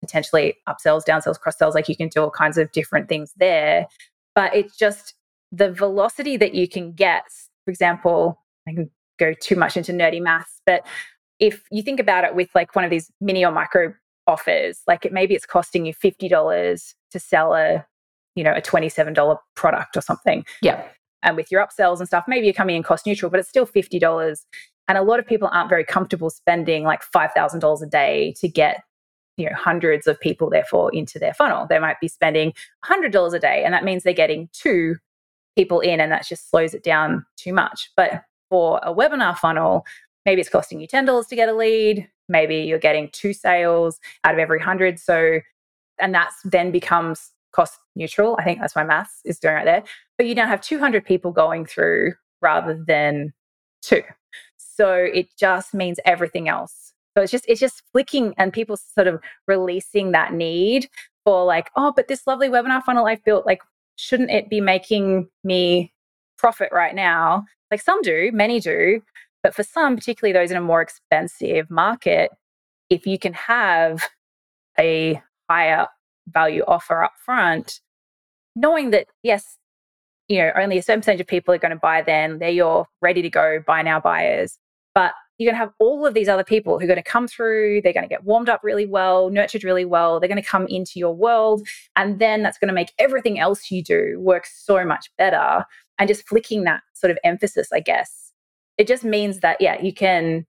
[0.06, 1.76] potentially upsells, downsells, cross sells.
[1.76, 3.88] Like you can do all kinds of different things there.
[4.34, 5.14] But it's just
[5.51, 7.24] the velocity that you can get.
[7.66, 10.86] For example, I can go too much into nerdy maths, but
[11.39, 13.93] if you think about it with like one of these mini or micro
[14.28, 17.86] offers, like it maybe it's costing you $50 to sell a,
[18.36, 20.45] you know, a $27 product or something.
[20.62, 20.84] Yeah.
[21.24, 23.66] And with your upsells and stuff, maybe you're coming in cost neutral, but it's still
[23.66, 24.45] $50.
[24.88, 28.84] And a lot of people aren't very comfortable spending like $5,000 a day to get
[29.38, 31.67] you know hundreds of people therefore into their funnel.
[31.67, 32.53] They might be spending
[32.86, 34.95] $100 a day and that means they're getting two
[35.55, 37.91] people in and that just slows it down too much.
[37.95, 39.86] But for a webinar funnel
[40.25, 44.33] maybe it's costing you $10 to get a lead maybe you're getting two sales out
[44.33, 45.39] of every 100 so
[45.99, 48.36] and that's then becomes cost neutral.
[48.38, 49.83] I think that's my maths is doing right there.
[50.17, 53.33] But you now have 200 people going through rather than
[53.81, 54.03] two.
[54.57, 59.07] So it just means everything else so it's just it's just flicking and people sort
[59.07, 60.89] of releasing that need
[61.24, 63.61] for like, oh, but this lovely webinar funnel I've built, like,
[63.95, 65.93] shouldn't it be making me
[66.38, 67.45] profit right now?
[67.72, 69.01] Like some do, many do,
[69.41, 72.32] but for some, particularly those in a more expensive market,
[72.89, 74.03] if you can have
[74.80, 75.88] a higher
[76.28, 77.80] value offer up front,
[78.55, 79.57] knowing that yes,
[80.28, 82.88] you know, only a certain percentage of people are going to buy then, they're your
[83.01, 84.57] ready to go buy now buyers.
[84.93, 87.27] But you're going to have all of these other people who are going to come
[87.27, 87.81] through.
[87.81, 90.19] They're going to get warmed up really well, nurtured really well.
[90.19, 91.67] They're going to come into your world.
[91.95, 95.65] And then that's going to make everything else you do work so much better.
[95.99, 98.31] And just flicking that sort of emphasis, I guess,
[98.77, 100.45] it just means that, yeah, you can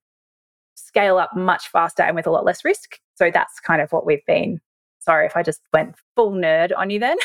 [0.74, 2.98] scale up much faster and with a lot less risk.
[3.14, 4.60] So that's kind of what we've been.
[4.98, 7.16] Sorry if I just went full nerd on you then.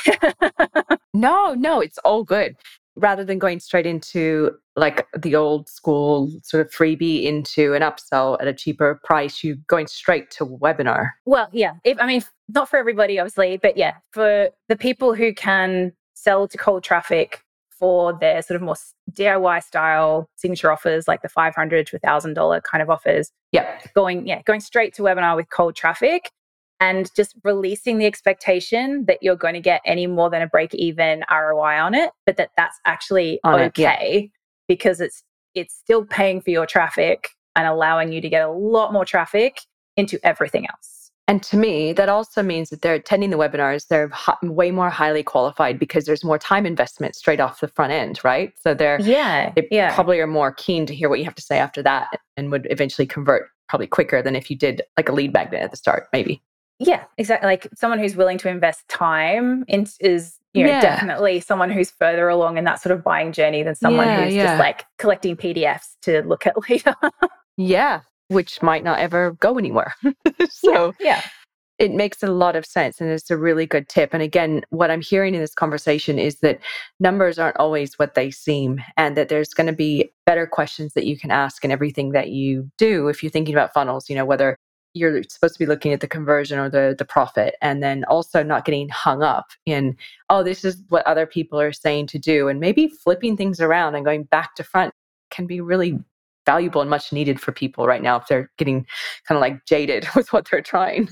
[1.14, 2.55] no, no, it's all good
[2.96, 8.38] rather than going straight into like the old school sort of freebie into an upsell
[8.42, 11.12] at a cheaper price, you going straight to webinar.
[11.26, 11.74] Well, yeah.
[11.84, 16.48] If, I mean, not for everybody, obviously, but yeah, for the people who can sell
[16.48, 18.76] to cold traffic for their sort of more
[19.14, 23.32] DIY style signature offers, like the five hundred to thousand dollar kind of offers.
[23.52, 26.32] Yeah, going yeah, going straight to webinar with cold traffic
[26.82, 30.74] and just releasing the expectation that you're going to get any more than a break
[30.74, 34.28] even ROI on it, but that that's actually on okay it, yeah.
[34.68, 35.24] because it's
[35.56, 39.62] it's still paying for your traffic and allowing you to get a lot more traffic
[39.96, 41.12] into everything else.
[41.28, 44.12] And to me, that also means that they're attending the webinars, they're
[44.42, 48.54] way more highly qualified because there's more time investment straight off the front end, right?
[48.60, 49.94] So they're yeah, they yeah.
[49.94, 52.68] probably are more keen to hear what you have to say after that and would
[52.70, 56.08] eventually convert probably quicker than if you did like a lead magnet at the start,
[56.12, 56.42] maybe.
[56.84, 57.48] Yeah, exactly.
[57.48, 60.82] Like someone who's willing to invest time in, is you know yeah.
[60.82, 64.34] definitely someone who's further along in that sort of buying journey than someone yeah, who's
[64.34, 64.46] yeah.
[64.46, 66.96] just like collecting PDFs to look at later.
[67.56, 69.94] yeah, which might not ever go anywhere.
[70.50, 71.22] so yeah.
[71.78, 74.14] It makes a lot of sense and it's a really good tip.
[74.14, 76.60] And again, what I'm hearing in this conversation is that
[77.00, 81.08] numbers aren't always what they seem, and that there's going to be better questions that
[81.08, 84.26] you can ask in everything that you do if you're thinking about funnels, you know,
[84.26, 84.60] whether
[84.94, 88.44] you're supposed to be looking at the conversion or the the profit and then also
[88.44, 89.96] not getting hung up in
[90.30, 93.96] oh this is what other people are saying to do and maybe flipping things around
[93.96, 94.94] and going back to front
[95.30, 95.98] can be really
[96.46, 98.86] valuable and much needed for people right now if they're getting
[99.28, 101.08] kind of like jaded with what they're trying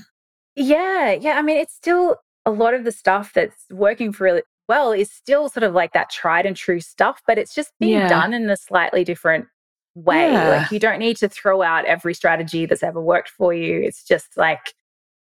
[0.56, 2.16] yeah yeah i mean it's still
[2.46, 5.92] a lot of the stuff that's working for really well is still sort of like
[5.92, 8.08] that tried and true stuff but it's just being yeah.
[8.08, 9.46] done in a slightly different
[9.94, 10.32] way.
[10.32, 10.48] Yeah.
[10.48, 13.80] Like you don't need to throw out every strategy that's ever worked for you.
[13.82, 14.74] It's just like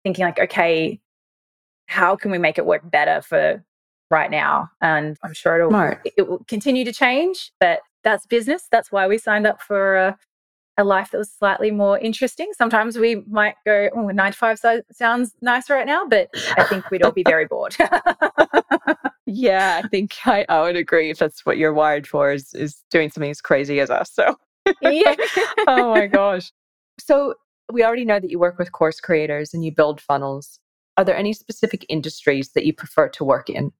[0.02, 1.00] thinking like, okay,
[1.86, 3.64] how can we make it work better for
[4.10, 4.70] right now?
[4.80, 6.06] And I'm sure it'll Smart.
[6.16, 8.64] it will continue to change, but that's business.
[8.70, 10.18] That's why we signed up for a,
[10.76, 12.50] a life that was slightly more interesting.
[12.56, 16.64] Sometimes we might go, oh, nine to five so- sounds nice right now, but I
[16.64, 17.76] think we'd all be very bored.
[19.26, 22.82] yeah, I think I, I would agree if that's what you're wired for is, is
[22.90, 24.10] doing something as crazy as us.
[24.12, 24.36] So
[24.82, 25.14] yeah.
[25.66, 26.52] oh my gosh.
[26.98, 27.34] So
[27.72, 30.58] we already know that you work with course creators and you build funnels.
[30.96, 33.72] Are there any specific industries that you prefer to work in?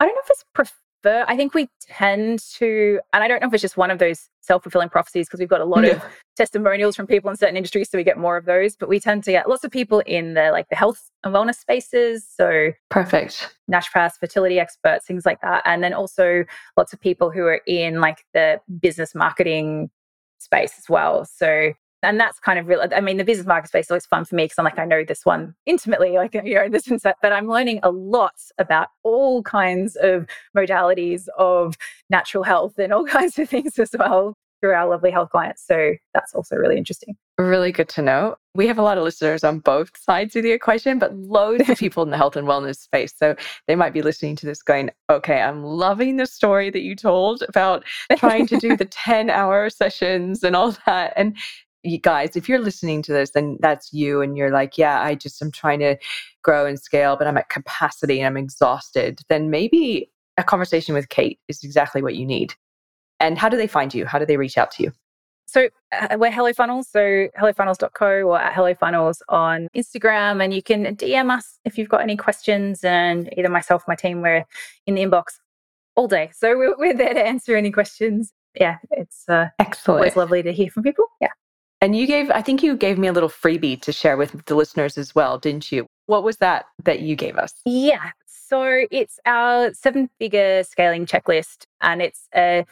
[0.00, 1.24] I don't know if it's prefer.
[1.26, 4.28] I think we tend to, and I don't know if it's just one of those
[4.40, 5.92] self fulfilling prophecies because we've got a lot yeah.
[5.92, 6.02] of
[6.36, 8.76] testimonials from people in certain industries, so we get more of those.
[8.76, 11.56] But we tend to get lots of people in the like the health and wellness
[11.56, 12.26] spaces.
[12.28, 16.44] So perfect naturopaths, fertility experts, things like that, and then also
[16.76, 19.90] lots of people who are in like the business marketing
[20.42, 21.24] space as well.
[21.24, 21.72] So,
[22.02, 22.82] and that's kind of real.
[22.94, 24.84] I mean, the business market space is always fun for me because I'm like, I
[24.84, 28.34] know this one intimately, like, you know, this and that, but I'm learning a lot
[28.58, 30.26] about all kinds of
[30.56, 31.76] modalities of
[32.10, 35.66] natural health and all kinds of things as well through our lovely health clients.
[35.66, 37.16] So that's also really interesting.
[37.36, 38.36] Really good to know.
[38.54, 41.78] We have a lot of listeners on both sides of the equation, but loads of
[41.78, 43.12] people in the health and wellness space.
[43.16, 43.34] So
[43.66, 47.42] they might be listening to this going, okay, I'm loving the story that you told
[47.48, 47.84] about
[48.16, 51.12] trying to do the 10 hour sessions and all that.
[51.16, 51.36] And
[51.82, 54.22] you guys, if you're listening to this, then that's you.
[54.22, 55.96] And you're like, yeah, I just am trying to
[56.42, 59.22] grow and scale, but I'm at capacity and I'm exhausted.
[59.28, 62.54] Then maybe a conversation with Kate is exactly what you need.
[63.22, 64.04] And how do they find you?
[64.04, 64.92] How do they reach out to you?
[65.46, 70.42] So uh, we're Hello Funnels, so hellofunnels.co or at Hello Funnels on Instagram.
[70.42, 72.82] And you can DM us if you've got any questions.
[72.82, 74.44] And either myself, my team, we're
[74.86, 75.38] in the inbox
[75.94, 76.30] all day.
[76.34, 78.32] So we're, we're there to answer any questions.
[78.58, 80.00] Yeah, it's uh, excellent.
[80.00, 81.04] Always lovely to hear from people.
[81.20, 81.28] Yeah.
[81.80, 84.54] And you gave, I think you gave me a little freebie to share with the
[84.56, 85.86] listeners as well, didn't you?
[86.06, 87.54] What was that that you gave us?
[87.64, 88.10] Yeah.
[88.26, 92.66] So it's our seven figure scaling checklist, and it's a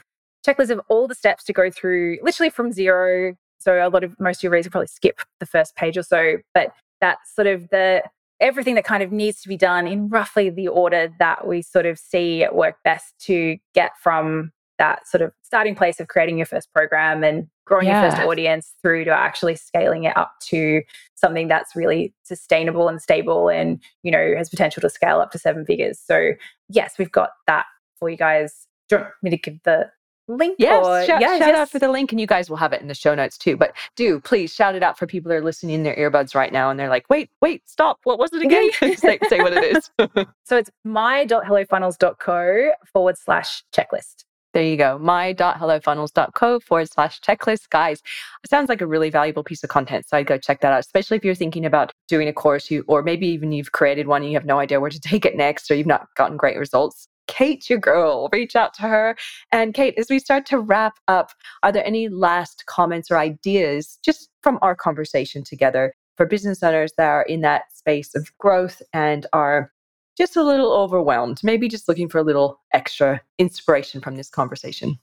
[0.47, 3.35] checklist of all the steps to go through, literally from zero.
[3.59, 6.03] So a lot of most of your readers will probably skip the first page or
[6.03, 8.03] so, but that's sort of the
[8.41, 11.85] everything that kind of needs to be done in roughly the order that we sort
[11.85, 16.47] of see work best to get from that sort of starting place of creating your
[16.47, 18.01] first program and growing yeah.
[18.01, 20.81] your first audience through to actually scaling it up to
[21.15, 25.39] something that's really sustainable and stable and you know has potential to scale up to
[25.39, 26.33] seven figures so
[26.71, 27.67] yes we've got that
[27.99, 29.89] for you guys do you want me to give the
[30.31, 30.57] link?
[30.59, 32.81] Yes, or, shout, yeah, shout out for the link, and you guys will have it
[32.81, 33.57] in the show notes too.
[33.57, 36.53] But do please shout it out for people that are listening in their earbuds right
[36.53, 37.99] now, and they're like, "Wait, wait, stop!
[38.05, 39.91] What was it again?" say, say what it is.
[40.45, 44.25] so it's my.hellofunnels.co forward slash checklist.
[44.53, 44.99] There you go.
[44.99, 47.69] My.hellofunnels.co forward slash checklist.
[47.71, 48.03] Guys,
[48.43, 50.09] it sounds like a really valuable piece of content.
[50.09, 52.85] So I'd go check that out, especially if you're thinking about doing a course, you
[52.89, 55.37] or maybe even you've created one and you have no idea where to take it
[55.37, 57.07] next or you've not gotten great results.
[57.31, 58.29] Kate, your girl.
[58.33, 59.17] Reach out to her.
[59.53, 61.31] And Kate, as we start to wrap up,
[61.63, 66.93] are there any last comments or ideas just from our conversation together for business owners
[66.99, 69.71] that are in that space of growth and are
[70.19, 74.99] just a little overwhelmed, maybe just looking for a little extra inspiration from this conversation?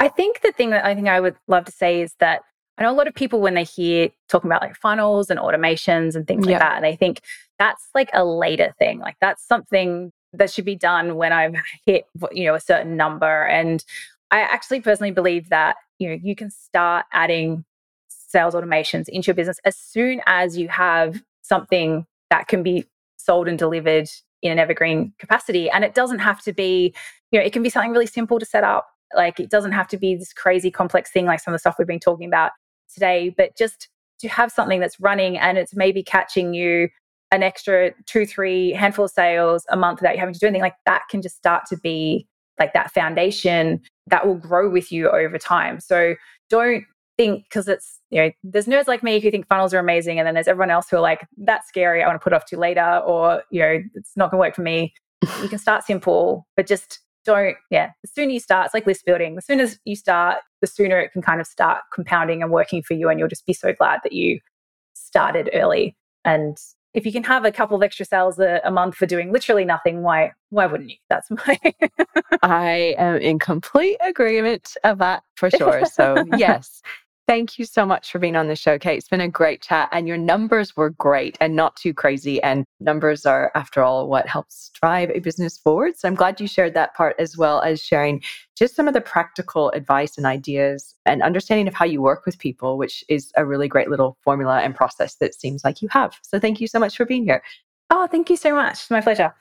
[0.00, 2.42] I think the thing that I think I would love to say is that
[2.76, 6.16] I know a lot of people when they hear talking about like funnels and automations
[6.16, 7.20] and things like that, and they think
[7.58, 8.98] that's like a later thing.
[8.98, 11.54] Like that's something that should be done when I've
[11.86, 13.46] hit you know a certain number.
[13.46, 13.84] And
[14.30, 17.64] I actually personally believe that you know you can start adding
[18.08, 22.86] sales automations into your business as soon as you have something that can be
[23.18, 24.08] sold and delivered
[24.40, 25.70] in an evergreen capacity.
[25.70, 26.94] And it doesn't have to be,
[27.30, 28.88] you know, it can be something really simple to set up.
[29.14, 31.76] Like it doesn't have to be this crazy complex thing like some of the stuff
[31.78, 32.52] we've been talking about
[32.92, 33.88] today, but just
[34.20, 36.88] to have something that's running and it's maybe catching you
[37.32, 40.62] an extra two, three handful of sales a month without you having to do anything,
[40.62, 42.28] like that can just start to be
[42.60, 45.80] like that foundation that will grow with you over time.
[45.80, 46.14] So
[46.50, 46.84] don't
[47.16, 50.18] think because it's, you know, there's nerds like me who think funnels are amazing.
[50.18, 52.02] And then there's everyone else who are like, that's scary.
[52.02, 54.54] I want to put off to later, or, you know, it's not going to work
[54.54, 54.92] for me.
[55.42, 59.06] you can start simple, but just don't, yeah, the sooner you start, it's like list
[59.06, 59.36] building.
[59.36, 62.94] The sooner you start, the sooner it can kind of start compounding and working for
[62.94, 63.08] you.
[63.08, 64.40] And you'll just be so glad that you
[64.94, 65.96] started early.
[66.24, 66.56] And
[66.94, 69.64] if you can have a couple of extra sales a, a, month for doing literally
[69.64, 70.96] nothing, why why wouldn't you?
[71.08, 71.58] That's my
[72.42, 75.84] I am in complete agreement of that for sure.
[75.86, 76.82] So yes,
[77.28, 78.98] Thank you so much for being on the show, Kate.
[78.98, 82.42] It's been a great chat, and your numbers were great and not too crazy.
[82.42, 85.96] And numbers are, after all, what helps drive a business forward.
[85.96, 88.22] So I'm glad you shared that part as well as sharing
[88.56, 92.38] just some of the practical advice and ideas and understanding of how you work with
[92.38, 96.18] people, which is a really great little formula and process that seems like you have.
[96.22, 97.42] So thank you so much for being here.
[97.90, 98.90] Oh, thank you so much.
[98.90, 99.32] my pleasure.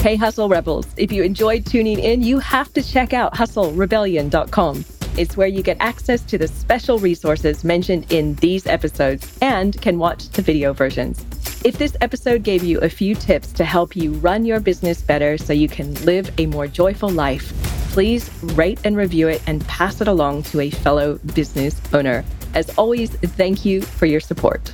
[0.00, 0.86] Hey, Hustle Rebels.
[0.96, 4.84] If you enjoyed tuning in, you have to check out hustlerebellion.com.
[5.18, 9.98] It's where you get access to the special resources mentioned in these episodes and can
[9.98, 11.24] watch the video versions.
[11.64, 15.36] If this episode gave you a few tips to help you run your business better
[15.36, 17.52] so you can live a more joyful life,
[17.90, 22.24] please rate and review it and pass it along to a fellow business owner.
[22.54, 24.72] As always, thank you for your support.